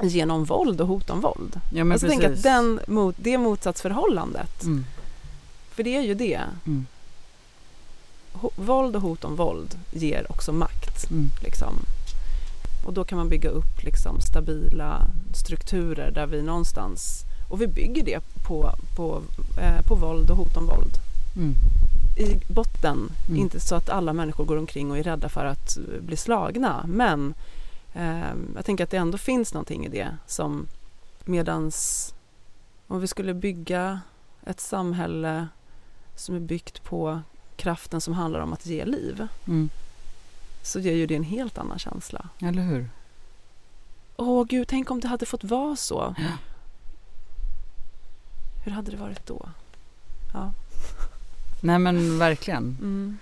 [0.09, 1.61] genom våld och hot om våld.
[1.73, 2.23] Ja men alltså precis.
[2.23, 4.85] tänk att den, mot, det motsatsförhållandet, mm.
[5.71, 6.41] för det är ju det.
[6.67, 6.87] Mm.
[8.57, 11.11] Våld och hot om våld ger också makt.
[11.11, 11.31] Mm.
[11.43, 11.75] Liksom.
[12.87, 15.03] Och då kan man bygga upp liksom, stabila
[15.35, 19.23] strukturer där vi någonstans, och vi bygger det på, på,
[19.61, 20.95] eh, på våld och hot om våld.
[21.37, 21.55] Mm.
[22.17, 23.41] I botten, Mm.
[23.41, 26.85] inte så att alla människor går omkring och är rädda för att eh, bli slagna,
[26.89, 27.35] men
[28.55, 30.67] jag tänker att det ändå finns någonting i det som
[31.25, 32.15] medans
[32.87, 34.01] om vi skulle bygga
[34.47, 35.49] ett samhälle
[36.17, 37.21] som är byggt på
[37.57, 39.69] kraften som handlar om att ge liv Mm.
[40.63, 42.29] så ger ju det en helt annan känsla.
[42.39, 42.91] Eller hur?
[44.17, 46.15] Åh gud, tänk om det hade fått vara så.
[46.19, 46.25] Ja.
[48.65, 49.49] Hur hade det varit då?
[50.35, 50.53] Ja.
[51.63, 52.77] Nej men verkligen.
[52.81, 53.19] Mm.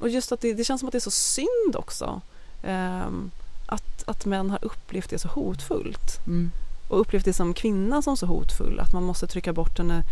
[0.00, 2.20] Och just att det, det känns som att det är så synd också.
[2.62, 3.30] Ehm,
[3.66, 6.26] att, att män har upplevt det så hotfullt.
[6.26, 6.50] Mm.
[6.88, 8.80] Och upplevt det som kvinna som så hotfull.
[8.80, 10.02] Att man måste trycka bort henne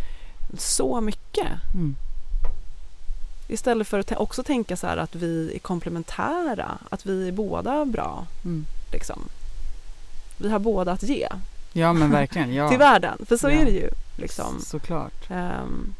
[0.58, 1.48] så mycket.
[1.74, 1.96] Mm.
[3.48, 6.78] Istället för att också tänka så här att vi är komplementära.
[6.90, 8.26] Att vi är båda bra.
[8.44, 8.66] Mm.
[8.92, 9.20] Liksom.
[10.38, 11.28] Vi har båda att ge
[11.72, 12.54] Ja men verkligen.
[12.54, 12.68] Ja.
[12.68, 13.18] till världen.
[13.28, 13.52] För så Ja.
[13.54, 13.90] är det ju.
[14.16, 14.60] Liksom.
[14.60, 15.30] Såklart.
[15.30, 15.94] Ehm,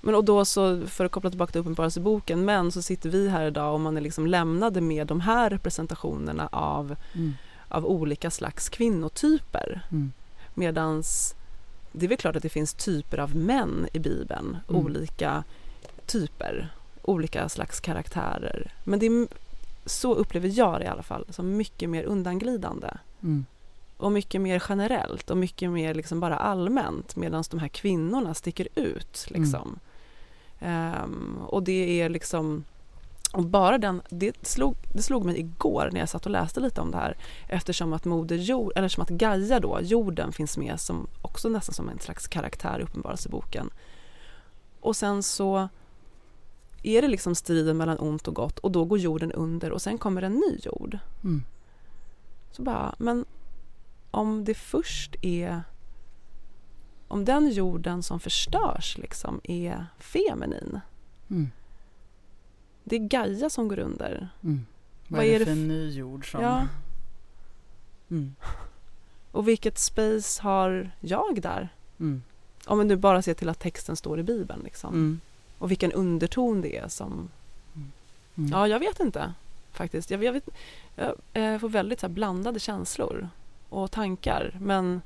[0.00, 3.46] men och då så, för att koppla tillbaka till Uppenbarelseboken, men så sitter vi här
[3.46, 7.34] idag och man är liksom lämnade med de här representationerna av, Mm.
[7.68, 9.80] av olika slags kvinnotyper.
[9.90, 10.12] Mm.
[10.54, 11.34] Medans
[11.92, 14.84] det är väl klart att det finns typer av män i Bibeln, Mm.
[14.84, 15.44] olika
[16.06, 16.68] typer,
[17.02, 18.72] olika slags karaktärer.
[18.84, 19.28] Men det är,
[19.86, 22.88] så upplever jag det i alla fall, som mycket mer undanglidande
[23.22, 23.46] Mm.
[23.96, 28.68] och mycket mer generellt och mycket mer liksom bara allmänt medan de här kvinnorna sticker
[28.74, 29.26] ut.
[29.30, 29.78] Liksom.
[30.60, 32.64] Ehm, och det är liksom
[33.32, 36.80] och bara den, det slog, det slog mig igår när jag satt och läste lite
[36.80, 37.16] om det här
[37.48, 41.74] eftersom att moder jord, eller som att Gaia då, jorden finns med som också nästan
[41.74, 43.70] som en slags karaktär i Uppenbarelseboken.
[44.80, 45.68] Och sen så
[46.82, 49.98] är det liksom striden mellan ont och gott och då går jorden under och sen
[49.98, 50.98] kommer en ny jord.
[51.24, 51.42] Mm.
[52.50, 53.24] Så bara, men
[54.10, 55.62] om det först är
[57.08, 60.80] om den jorden som förstörs liksom är feminin.
[61.30, 61.50] Mm.
[62.84, 64.28] Det är Gaia som går under.
[64.42, 64.66] Mm.
[65.08, 66.42] Vad, Vad är det för f- ny jord som...
[66.42, 66.66] Ja.
[68.10, 68.34] Mm.
[69.32, 71.68] Och vilket space har jag där?
[72.00, 72.22] Mm.
[72.66, 74.60] Om vi nu bara ser till att texten står i Bibeln.
[74.64, 74.94] Liksom.
[74.94, 75.20] Mm.
[75.58, 77.28] Och vilken underton det är som...
[78.36, 78.50] Mm.
[78.52, 79.32] Ja, jag vet inte
[79.72, 80.10] faktiskt.
[80.10, 80.48] Jag, jag, vet,
[80.96, 83.28] jag eh, får väldigt så blandade känslor
[83.68, 84.56] och tankar.
[84.60, 85.02] Men,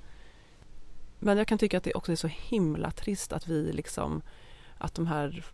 [1.22, 4.22] men jag kan tycka att det också är så himla trist att vi liksom...
[4.78, 5.44] Att de här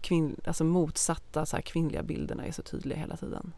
[0.00, 3.52] kvinn, alltså motsatta så här, kvinnliga bilderna är så tydliga hela tiden.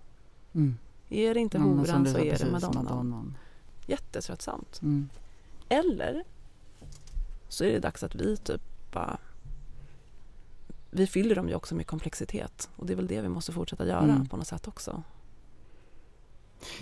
[0.54, 0.76] Mm.
[1.08, 2.84] Är det inte Ja, horan så är det madonnan.
[2.84, 3.36] madonnan.
[3.86, 4.80] Jättetröttsamt.
[4.82, 5.08] Mm.
[5.68, 6.24] Eller
[7.48, 8.62] så är det dags att vi typ
[8.92, 9.18] bara...
[10.90, 13.86] Vi fyller dem ju också med komplexitet och det är väl det vi måste fortsätta
[13.86, 14.26] göra Mm.
[14.26, 15.02] på något sätt också.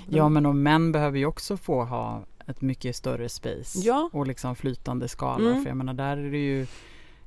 [0.08, 4.10] Ja men och män behöver ju också få ha ett mycket större space Ja.
[4.12, 5.50] och liksom flytande skala.
[5.50, 5.62] Mm.
[5.62, 6.66] För jag menar där är det ju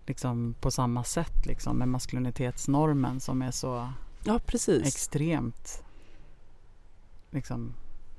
[0.05, 3.89] liksom på samma sätt liksom med maskulinitetsnormen som är så
[4.23, 4.39] Ja,
[4.85, 5.83] extremt
[7.31, 7.73] liksom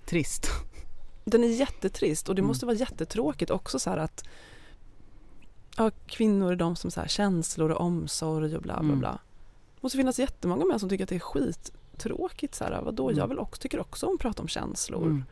[0.06, 0.46] trist.
[1.24, 2.48] Den är jättetrist och det Mm.
[2.48, 4.24] måste vara jättetråkigt också så att
[5.76, 8.98] ja, kvinnor är de som så här känslor och omsorg och bla bla Mm.
[8.98, 9.10] bla.
[9.74, 12.54] Det måste finnas jättemånga män som tycker att det är skittråkigt.
[12.54, 13.18] Så här, vadå, Mm.
[13.18, 15.24] jag vill också, tycker också om att prata om känslor.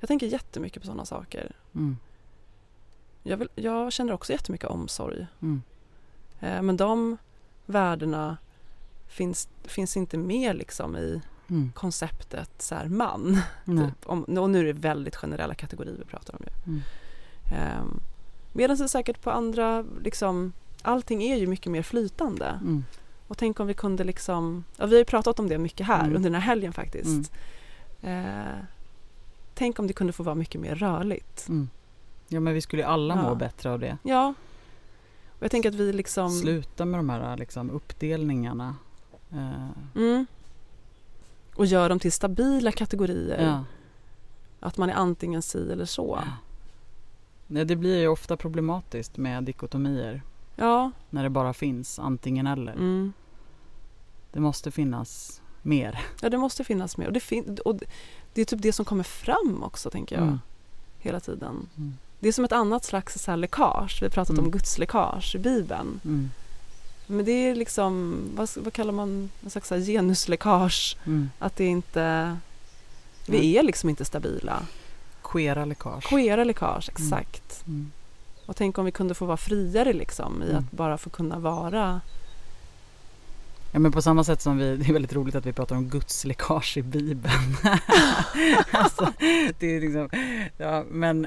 [0.00, 0.02] Mm.
[0.02, 1.52] Jag tänker jättemycket på sådana saker.
[1.74, 1.96] Mm.
[3.22, 5.26] Jag, vill, jag känner också jättemycket omsorg.
[5.42, 5.62] Mm.
[6.40, 7.16] Eh, men de
[7.66, 8.36] värdena
[9.08, 11.72] finns, finns inte med liksom i Mm.
[11.74, 13.38] konceptet så här, man.
[13.66, 14.06] Typ.
[14.08, 16.40] Om, och nu är det väldigt generella kategorier vi pratar om.
[16.46, 16.72] Ju.
[16.72, 16.80] Mm.
[17.52, 18.00] Ehm,
[18.52, 22.46] Medan det säkert på andra, liksom, allting är ju mycket mer flytande.
[22.46, 22.84] Mm.
[23.28, 26.00] Och tänk om vi kunde liksom, ja, vi har ju pratat om det mycket här
[26.04, 26.16] Mm.
[26.16, 27.32] under den här helgen faktiskt.
[28.02, 28.58] Eh,
[29.60, 31.48] tänk om det kunde få vara mycket mer rörligt.
[31.48, 31.68] Mm.
[32.28, 33.22] Ja men vi skulle ju alla Ja.
[33.22, 33.98] må bättre av det.
[34.02, 34.34] Ja.
[35.28, 36.30] Och jag tänker att vi liksom...
[36.30, 38.76] Sluta med de här liksom, uppdelningarna.
[39.32, 40.26] Eh, Mm.
[41.54, 43.44] Och gör dem till stabila kategorier.
[43.44, 43.64] ja.
[44.60, 46.20] Att man är antingen si eller så.
[47.46, 50.22] Nej, det blir ju ofta problematiskt med dikotomier
[50.56, 50.90] Ja.
[51.10, 52.72] när det bara finns antingen eller.
[52.72, 53.12] Mm.
[54.32, 56.00] Det måste finnas mer.
[56.22, 57.06] Ja, det måste finnas mer.
[57.06, 57.80] Och det, fin- och
[58.34, 60.22] det- är typ det som kommer fram också, tänker jag.
[60.22, 60.40] Mm.
[60.98, 61.68] Hela tiden.
[61.76, 61.96] Mm.
[62.20, 63.98] Det är som ett annat slags så här, läckage.
[64.00, 64.44] Vi har pratat Mm.
[64.44, 66.00] om Guds läckage i Bibeln.
[66.04, 66.30] Mm.
[67.06, 70.96] Men det är liksom, vad, vad kallar man, en slags genusläckage.
[71.06, 71.30] Mm.
[71.38, 72.36] Att det inte,
[73.26, 74.62] vi är liksom inte stabila.
[75.22, 76.04] Queera läckage.
[76.08, 77.62] Queera läckage, exakt.
[77.66, 77.90] Mm.
[78.46, 82.00] Och tänk om vi kunde få vara friare liksom i att bara få kunna vara
[83.72, 85.88] Ja men på samma sätt som vi, det är väldigt roligt att vi pratar om
[85.88, 87.56] Guds läckage i Bibeln.
[88.72, 89.12] alltså,
[89.58, 90.08] det är liksom,
[90.56, 91.26] ja men,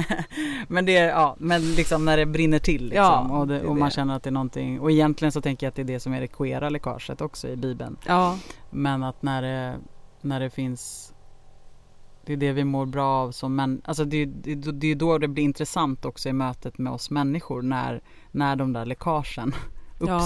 [0.68, 3.76] men det är, ja men liksom när det brinner till liksom, Ja, och, det och
[3.76, 3.94] man det.
[3.94, 6.12] känner att det är någonting, och egentligen så tänker jag att det är det som
[6.12, 7.96] är det queera läckaget också i Bibeln.
[8.06, 8.38] Ja,
[8.70, 9.74] Men att när det,
[10.20, 11.10] när det finns
[12.26, 13.82] det är det vi mår bra av som män.
[13.84, 17.62] Alltså det, det, det är då det blir intressant också i mötet med oss människor
[17.62, 19.54] när, när de där läckagen
[19.98, 20.20] Ja.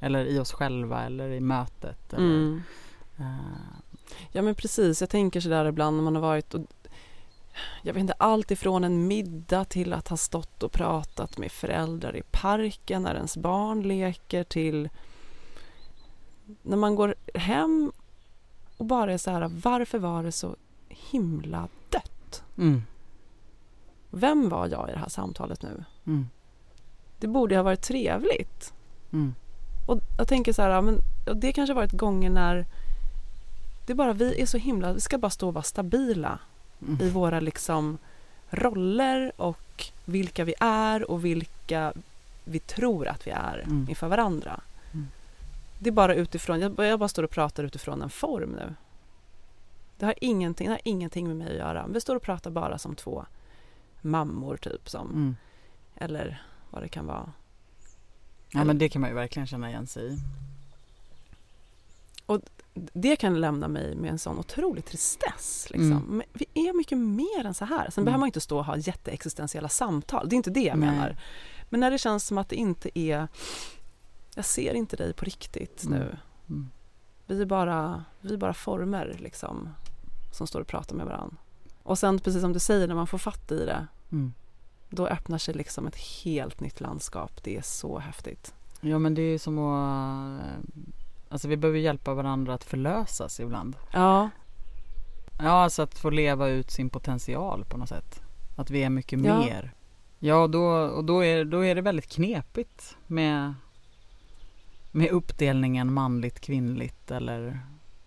[0.00, 2.12] Eller i oss själva eller i mötet.
[2.12, 2.62] Eller, mm.
[3.18, 3.24] eh,
[4.32, 5.00] ja men precis.
[5.00, 6.60] Jag tänker sådär ibland när man har varit och
[7.82, 12.16] jag vet inte, allt ifrån en middag till att ha stått och pratat med föräldrar
[12.16, 14.88] i parken när ens barn leker till
[16.62, 17.92] när man går hem
[18.76, 20.56] och bara är så här, varför var det så
[20.88, 22.42] himla dött?
[22.58, 22.82] mm,
[24.10, 25.84] Vem var jag i det här samtalet nu?
[26.06, 26.28] mm,
[27.18, 28.74] Det borde ha varit trevligt.
[29.12, 29.34] mm,
[29.86, 31.00] Och jag tänker så här, ja, men
[31.34, 32.66] det kanske varit gånger när
[33.86, 36.38] det är bara vi är så himla, vi ska bara stå och vara stabila
[36.88, 37.00] mm.
[37.00, 37.98] i våra liksom
[38.50, 41.92] roller och vilka vi är och vilka
[42.44, 43.86] vi tror att vi är Mm.
[43.88, 44.60] inför varandra.
[44.92, 45.08] Mm.
[45.78, 48.74] Det är bara utifrån, jag, jag bara står och pratar utifrån en form nu.
[49.98, 51.86] Det har ingenting, det har ingenting med mig att göra.
[51.88, 53.26] Vi står och pratar bara som två
[54.00, 55.36] mammor typ som, Mm.
[55.96, 57.32] eller vad det kan vara.
[58.54, 60.18] Ja men det kan man ju verkligen känna igen sig i.
[62.92, 65.66] det kan lämna mig med en sån otrolig tristess.
[65.70, 65.92] Liksom.
[65.92, 66.02] Mm.
[66.16, 67.90] Men vi är mycket mer än så här.
[67.90, 68.04] Sen Mm.
[68.04, 70.28] behöver man inte stå och ha jätteexistentiella samtal.
[70.28, 70.90] Det är inte det jag Nej.
[70.90, 71.16] menar.
[71.70, 73.28] Men när det känns som att det inte är...
[74.34, 75.98] Jag ser inte dig på riktigt Mm.
[75.98, 76.16] nu.
[76.48, 76.70] Mm.
[77.26, 79.68] Vi är bara, vi är bara former liksom,
[80.32, 81.36] som står och pratar med varandra.
[81.82, 84.32] Och sen precis som du säger, när man får fatt i det Mm.
[84.90, 87.40] Då öppnar sig liksom ett helt nytt landskap.
[87.42, 88.54] Det är så häftigt.
[88.80, 90.40] Ja men det är som att
[91.28, 93.76] Alltså vi behöver hjälpa varandra att förlösas ibland.
[93.92, 94.30] Ja,
[95.38, 98.22] Ja, alltså att få leva ut sin potential på något sätt.
[98.56, 99.38] Att vi är mycket Ja.
[99.38, 99.72] mer.
[100.18, 103.54] Ja, då, och då är, då är det väldigt knepigt med,
[104.92, 107.60] med uppdelningen manligt, kvinnligt eller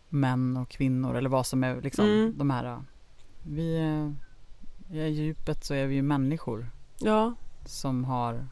[0.09, 2.33] män och kvinnor eller vad som är liksom Mm.
[2.37, 2.81] de här.
[3.43, 4.15] Vi är,
[4.91, 6.69] i djupet så är vi ju människor
[6.99, 7.33] Ja,
[7.65, 8.45] som har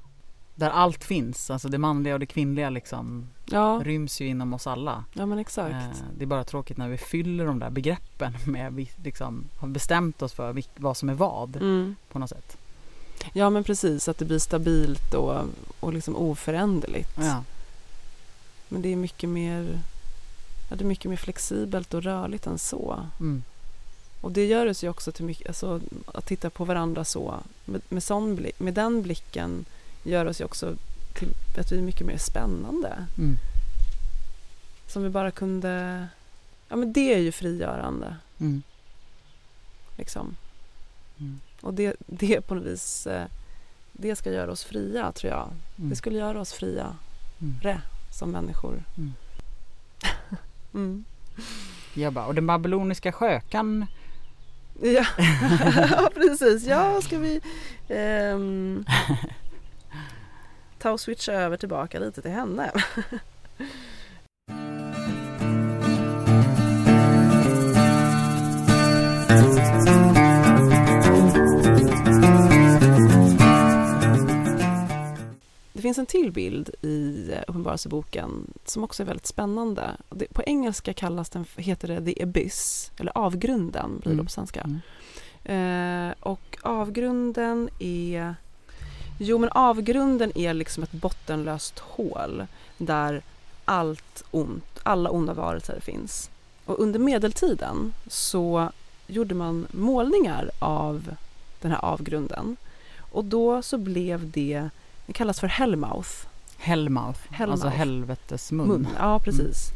[0.56, 4.68] där allt finns, alltså det manliga och det kvinnliga liksom ja, ryms ju inom oss
[4.68, 5.04] alla.
[5.14, 5.74] ja men exakt.
[5.74, 10.22] Eh, Det är bara tråkigt när vi fyller de där begreppen med liksom har bestämt
[10.22, 11.96] oss för vad som är vad Mm.
[12.12, 12.58] på något sätt.
[13.34, 15.42] Ja men precis, att det blir stabilt och,
[15.80, 17.18] och liksom oföränderligt.
[17.18, 17.44] Ja.
[18.70, 19.80] Men det är mycket mer
[20.70, 23.00] ja, det är mycket mer flexibelt och rörligt än så.
[23.20, 23.44] Mm.
[24.22, 25.82] Och det gör oss ju också till mycket, alltså,
[26.14, 29.66] att titta på varandra så, med, med, sån blick, med den blicken
[30.04, 30.76] gör oss ju också
[31.14, 33.06] till att vi är mycket mer spännande.
[33.18, 33.38] Mm.
[34.88, 36.08] Som vi bara kunde,
[36.70, 38.64] ja men det är ju frigörande Mm.
[39.98, 40.36] liksom.
[41.20, 41.40] Mm.
[41.62, 43.26] Och det, det på något vis, eh,
[43.92, 45.50] det ska göra oss fria tror jag.
[45.78, 45.90] Mm.
[45.90, 46.96] Det skulle göra oss fria
[47.42, 47.60] Mm.
[47.62, 48.84] re, som människor.
[50.74, 51.06] Mm.
[51.94, 53.86] Jag bara, och den babyloniska skökan
[54.82, 55.06] Ja,
[56.14, 56.64] precis.
[56.68, 57.42] Ja, ska vi
[57.90, 58.86] ehm,
[60.80, 62.72] ta och switcha över tillbaka lite till henne.
[75.86, 79.92] finns en till bild i eh, Uppenbarelseboken som också är väldigt spännande.
[80.10, 84.26] Det, på engelska kallas den, heter det The Abyss, eller Avgrunden blir det Mm.
[84.26, 84.68] på svenska.
[85.46, 86.10] Mm.
[86.10, 88.36] Eh, och avgrunden är...
[89.20, 92.46] Jo, men avgrunden är liksom ett bottenlöst hål
[92.78, 93.22] där
[93.66, 96.30] allt ont, alla onda varelser finns.
[96.66, 98.70] Och under medeltiden så
[99.08, 101.16] gjorde man målningar av
[101.62, 102.58] den här avgrunden.
[103.12, 104.70] Och då så blev det,
[105.06, 106.10] det kallas för Hellmouth,
[106.58, 107.52] Hellmouth, Hellmouth.
[107.52, 108.68] alltså helvetesmun.
[108.68, 108.88] mun.
[109.00, 109.70] Ja, precis.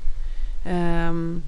[0.66, 1.42] Ehm,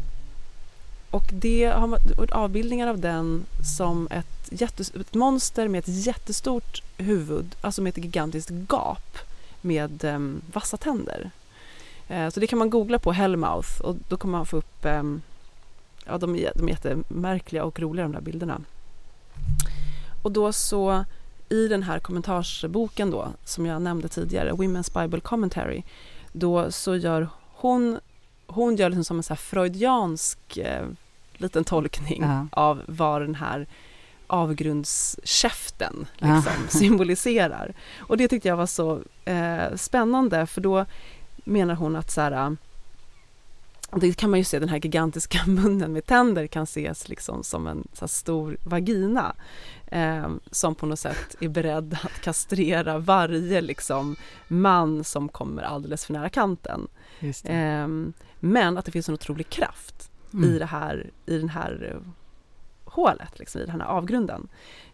[1.11, 1.99] och det har man
[2.31, 3.45] avbildningar av den
[3.77, 9.17] som ett, jättes, ett monster med ett jättestort huvud, alltså med ett gigantiskt gap
[9.61, 11.31] med um, vassa tänder.
[12.07, 15.21] Eh, så det kan man googla på, Hellmouth, och då kommer man få upp ehm,
[16.05, 18.61] Ja, de är, de är jättemärkliga och roliga de där bilderna.
[20.21, 21.05] Och då så
[21.51, 25.83] i den här kommentarsboken då, som jag nämnde tidigare, Women's Bible Commentary,
[26.31, 27.99] då så gör hon,
[28.47, 30.85] hon gör liksom som en så freudiansk eh,
[31.33, 32.47] liten tolkning Ja.
[32.51, 33.67] av vad den här
[34.27, 37.73] avgrundskäften liksom, symboliserar.
[37.99, 40.85] Och det tyckte jag var så eh, spännande för då
[41.43, 42.55] menar hon att så här,
[43.95, 47.67] det kan man ju se, den här gigantiska munnen med tänder kan ses liksom som
[47.67, 49.35] en så stor vagina
[49.87, 54.15] eh, som på något sätt är beredd att kastrera varje liksom,
[54.47, 56.87] man som kommer alldeles för nära kanten.
[57.43, 57.87] Eh,
[58.39, 60.49] men att det finns en otrolig kraft Mm.
[60.49, 62.11] i, det här, i den här eh,
[62.85, 64.47] hålet, liksom, i den här avgrunden.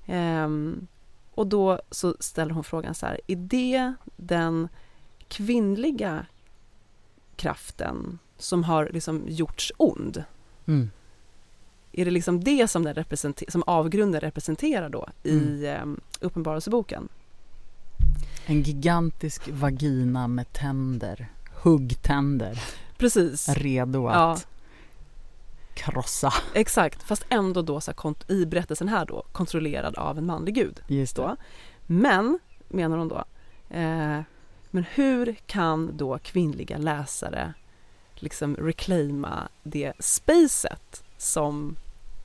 [0.05, 0.87] Ehm,
[1.31, 4.69] och då så ställer hon frågan så här, är det den
[5.27, 6.25] kvinnliga
[7.35, 10.23] kraften som har liksom gjorts ond?
[10.67, 10.89] Mm.
[11.91, 15.81] Är det liksom det som, den representer- som avgrunden representerar då i Mm.
[15.89, 17.07] um, Uppenbarelseboken?
[18.45, 21.27] En gigantisk vagina med tänder,
[21.63, 22.59] huggtänder,
[22.97, 24.31] Precis, redo Ja.
[24.31, 24.47] att
[25.73, 26.33] krossa.
[26.53, 27.03] exakt.
[27.03, 30.79] Fast ändå då så kont- i berättelsen här då kontrollerad av en manlig gud.
[30.87, 31.21] Just det.
[31.21, 31.35] Då.
[31.87, 33.23] Men, menar hon då,
[33.69, 34.21] eh,
[34.71, 37.53] men hur kan då kvinnliga läsare
[38.21, 41.75] liksom reclaima det spacet som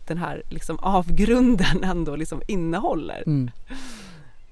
[0.07, 3.22] den här liksom avgrunden ändå liksom innehåller?
[3.26, 3.50] Mm.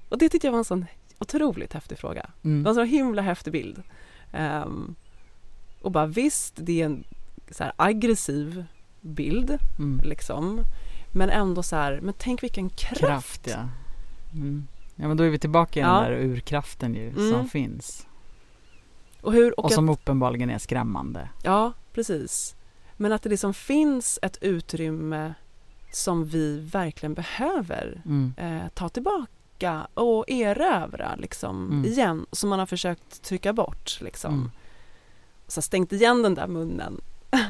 [0.09, 0.85] Och det tyckte jag var en sån
[1.19, 2.21] otroligt häftig fråga.
[2.41, 2.65] Det var Mm.
[2.67, 3.83] en så himla häftig bild.
[4.31, 4.95] Ehm,
[5.81, 7.03] och bara visst, det är en
[7.51, 8.65] så här aggressiv
[9.01, 9.99] bild Mm.
[10.03, 10.61] liksom.
[11.13, 12.99] Men ändå så här, men tänk vilken kraft.
[12.99, 13.69] Kraft ja.
[14.33, 14.67] Mm.
[14.95, 16.01] Ja men då är vi tillbaka i Ja.
[16.01, 17.31] den där urkraften ju Mm.
[17.31, 18.07] som finns.
[19.21, 21.29] Och hur, och Och, att- som uppenbarligen är skrämmande.
[21.43, 22.55] Ja, precis.
[22.97, 25.33] Men att det liksom finns ett utrymme
[25.91, 28.33] som vi verkligen behöver Mm.
[28.37, 31.85] eh, ta tillbaka och erövra liksom, Mm.
[31.85, 33.97] igen, som man har försökt trycka bort.
[34.01, 34.33] Liksom.
[34.33, 34.51] Mm.
[35.47, 37.01] Så stängt igen den där munnen,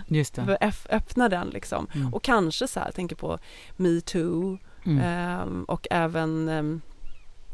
[0.08, 0.58] Just det.
[0.90, 1.48] öppna den.
[1.50, 1.88] Liksom.
[1.96, 2.14] Mm.
[2.14, 3.38] Och kanske så här, tänker på
[3.78, 5.00] metoo Mm.
[5.04, 6.82] ehm, och även ehm,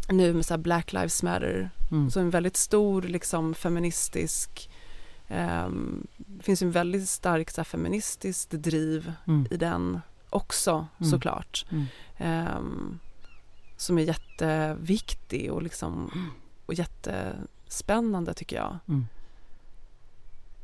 [0.09, 2.11] nu med så Black Lives Matter Mm.
[2.11, 4.69] så en väldigt stor liksom, feministisk
[5.29, 9.47] um, det finns en väldigt stark så här, feministiskt driv Mm.
[9.51, 9.99] i den
[10.29, 11.11] också Mm.
[11.11, 11.65] såklart.
[12.17, 12.99] Ehm,
[13.77, 16.11] som är jätteviktig och, liksom,
[16.65, 18.77] och jättespännande tycker jag.
[18.87, 19.07] Mm.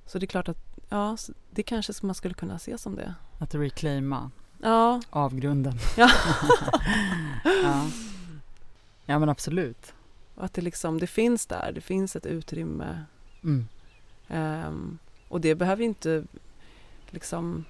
[0.06, 1.18] Så det är klart att ja,
[1.52, 3.14] det kanske man skulle kunna se som det.
[3.40, 4.32] Att reclaima
[4.62, 5.74] Ja, avgrunden.
[5.98, 6.10] Ja.
[7.64, 7.86] ja.
[9.06, 9.94] Ja men absolut.
[10.36, 13.04] och att det, liksom, det finns där, det finns ett utrymme.
[13.44, 13.68] Mm.
[14.28, 14.98] Ehm,
[15.28, 16.24] och det behöver inte
[17.10, 17.66] liksom...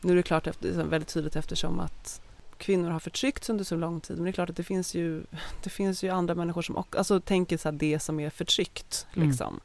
[0.00, 2.20] Nu är det klart efter, är väldigt tydligt eftersom att
[2.56, 4.16] kvinnor har förtryckts under så lång tid.
[4.16, 5.24] Men det är klart att det finns ju,
[5.62, 9.06] det finns ju andra människor som också alltså, tänker så här, det som är förtryckt.
[9.14, 9.28] Mm.
[9.28, 9.60] Liksom.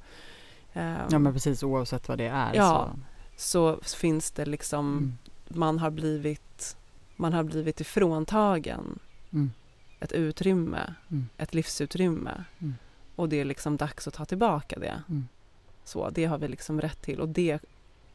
[0.73, 2.53] Ehm, Ja men precis oavsett vad det är.
[2.55, 2.89] Ja.
[3.37, 3.79] Så.
[3.81, 5.17] så finns det liksom, Mm.
[5.47, 6.77] man har blivit,
[7.15, 8.99] man har blivit ifråntagen
[9.33, 9.51] Mm.
[9.99, 11.27] Ett utrymme, Mm.
[11.37, 12.43] ett livsutrymme.
[12.59, 12.75] Mm.
[13.15, 15.01] Och det är liksom dags att ta tillbaka det.
[15.09, 15.27] Mm.
[15.83, 17.59] Så, det har vi liksom rätt till och det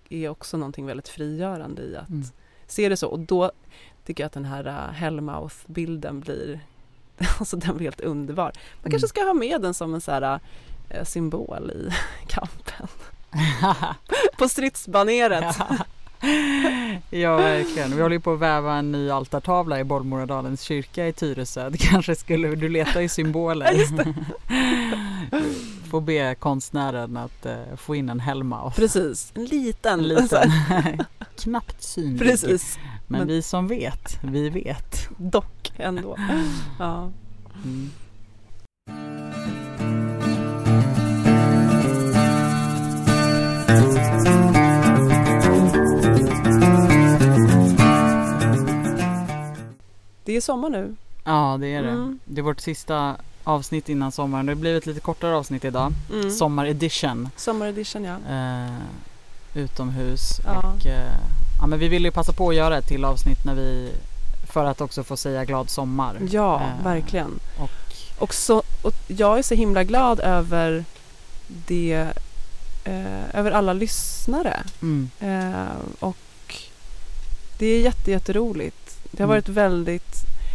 [0.08, 2.24] är också någonting väldigt frigörande i att Mm.
[2.66, 3.08] se det så.
[3.08, 3.52] Och då
[4.04, 6.60] tycker jag att den här uh, Hellmouth-bilden blir,
[7.38, 8.44] alltså den blir helt underbar.
[8.44, 8.90] Man Mm.
[8.90, 10.34] kanske ska ha med den som en så här,
[10.98, 11.88] uh, symbol i
[12.28, 12.88] kampen.
[14.38, 15.56] På stridsbaneret.
[17.10, 17.36] Ja.
[17.36, 17.96] verkligen.
[17.96, 21.70] Vi håller ju på att väva en ny altartavla i Bollmoradalens kyrka i Tyresö.
[21.70, 23.72] Det kanske skulle, du letar ju symboler.
[25.90, 28.76] Får be konstnären att eh, få in en Hellmouth.
[28.76, 30.00] Precis, en liten.
[30.00, 30.50] En liten,
[31.38, 32.18] knappt synlig.
[32.18, 35.08] Precis, Men, Men- vi som vet, vi vet.
[35.16, 36.16] dock ändå.
[36.78, 37.10] Ja.
[37.64, 37.90] Mm.
[50.24, 50.96] Det är sommar nu.
[51.24, 51.88] Ja det är det.
[51.90, 52.18] Mm.
[52.24, 54.46] Det är vårt sista avsnitt innan sommaren.
[54.46, 55.92] Det blir ett lite kortare avsnitt idag.
[56.12, 56.30] Mm.
[56.30, 57.28] Sommaredition.
[57.36, 58.16] Sommaredition ja.
[58.30, 58.72] Eh,
[59.54, 60.40] utomhus.
[60.44, 60.58] Ja.
[60.58, 61.14] Och, eh,
[61.60, 63.92] ja, men vi ville ju passa på att göra ett till avsnitt när vi
[64.46, 66.16] för att också få säga glad sommar.
[66.30, 67.40] Ja, Eh, verkligen.
[67.58, 67.70] Och,
[68.18, 70.84] Och, så, och jag är så himla glad över
[71.66, 72.06] det,
[72.84, 74.62] eh, över alla lyssnare.
[74.82, 76.16] mm, Eh, och
[77.58, 78.91] det är jätte, jätteroligt.
[79.10, 79.28] Det har Mm.
[79.28, 80.14] varit väldigt,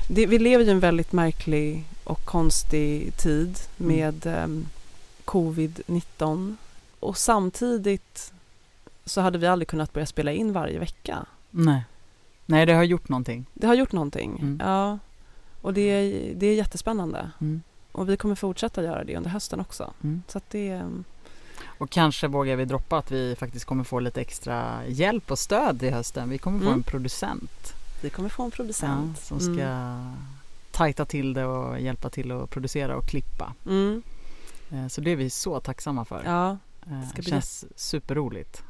[0.10, 3.96] det, vi lever ju i en väldigt märklig och konstig tid Mm.
[3.98, 4.66] med ehm,
[5.26, 6.56] covid-19.
[7.00, 8.34] Och samtidigt
[9.06, 11.26] så hade vi aldrig kunnat börja spela in varje vecka.
[11.52, 11.84] nej.
[12.46, 13.46] nej, det har gjort någonting.
[13.54, 14.40] Det har gjort någonting.
[14.40, 14.62] Mm.
[14.66, 15.00] Ja.
[15.62, 17.32] Och det är, det är jättespännande.
[17.42, 17.62] Mm.
[17.92, 19.94] Och vi kommer fortsätta göra det under hösten också.
[20.04, 20.22] Mm.
[20.28, 20.84] Så det,
[21.78, 25.84] Och kanske vågar vi droppa att vi faktiskt kommer få lite extra hjälp och stöd
[25.84, 26.30] i hösten.
[26.30, 26.78] Vi kommer få Mm.
[26.78, 29.20] en producent vi kommer få en ja, producent.
[29.20, 30.14] som ska Mm.
[30.72, 33.54] tajta till det och hjälpa till att producera och klippa.
[33.66, 34.04] Mm.
[34.72, 36.22] Eh, Så det är vi så tacksamma för.
[36.26, 36.58] Ja,
[36.92, 38.64] Eh, ska bli känns superroligt.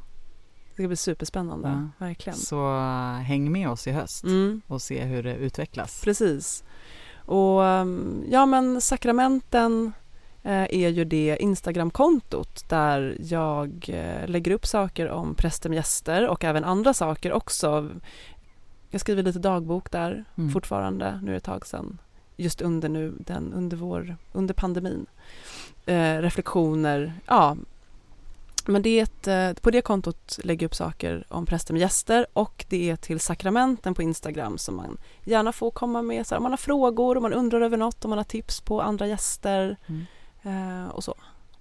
[0.68, 1.68] det ska bli superspännande.
[1.98, 2.06] Ja.
[2.06, 2.38] Verkligen.
[2.38, 4.60] Så eh, häng med oss i höst Mm.
[4.66, 6.00] och se hur det utvecklas.
[6.04, 6.64] Precis.
[7.16, 9.92] Och um, ja men sakramenten
[10.42, 13.90] är ju det Instagramkontot där jag
[14.26, 17.88] lägger upp saker om präster med gäster och även andra saker också.
[18.90, 20.50] Jag skriver lite dagbok där Mm.
[20.50, 21.98] fortfarande, nu är det ett tag sedan.
[22.36, 25.06] Just under nu, den, under vår, under pandemin.
[25.86, 27.56] Eh, reflektioner, ja.
[28.66, 31.80] Men det är ett, eh, på det kontot lägger jag upp saker om präster med
[31.80, 36.34] gäster och det är till sakramenten på Instagram som man gärna får komma med så
[36.34, 38.82] här, om man har frågor, om man undrar över något, om man har tips på
[38.82, 40.04] andra gäster Mm.
[40.42, 41.14] eh, och så.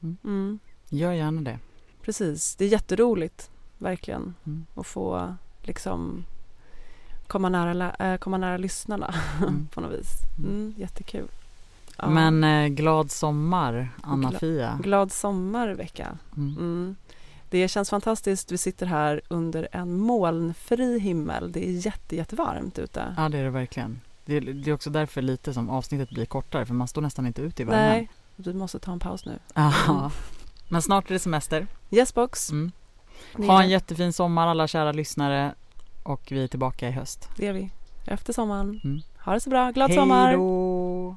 [0.04, 0.18] Mm.
[0.24, 0.60] Mm,
[0.90, 1.60] Gör gärna det.
[2.02, 4.66] precis, det är jätteroligt, verkligen, Mm.
[4.76, 6.26] att få liksom
[7.28, 9.68] komma nära, eh, komma nära lyssnarna Mm.
[9.74, 10.10] på något vis.
[10.40, 10.50] Mm.
[10.52, 11.28] Mm, jättekul.
[11.98, 12.10] Ja.
[12.10, 14.80] Men eh, glad sommar Anna-Fia.
[14.84, 16.18] Glad sommar, Vecka.
[16.38, 16.56] Mm.
[16.58, 16.96] Mm.
[17.50, 18.52] Det känns fantastiskt.
[18.52, 21.52] Vi sitter här under en molnfri himmel.
[21.52, 23.14] Det är jätte, jättevarmt ute.
[23.18, 24.02] Ja det är det verkligen.
[24.26, 27.26] Det är, det är också därför lite som avsnittet blir kortare för man står nästan
[27.28, 27.90] inte ute i värmen.
[27.90, 29.40] Nej, vi måste ta en paus nu.
[29.54, 30.12] Ja.
[30.70, 31.68] Men snart är det semester.
[31.92, 32.50] Yesbox.
[32.52, 32.72] Mm.
[33.36, 35.56] Ni- Ha en jättefin sommar alla kära lyssnare
[36.08, 37.30] och vi är tillbaka i höst.
[37.38, 37.70] Det är vi.
[38.05, 38.82] Efter sommaren.
[38.84, 39.01] Mm.
[39.26, 39.72] Ha det så bra.
[39.72, 40.28] Glad sommar.
[40.28, 41.16] Hej då!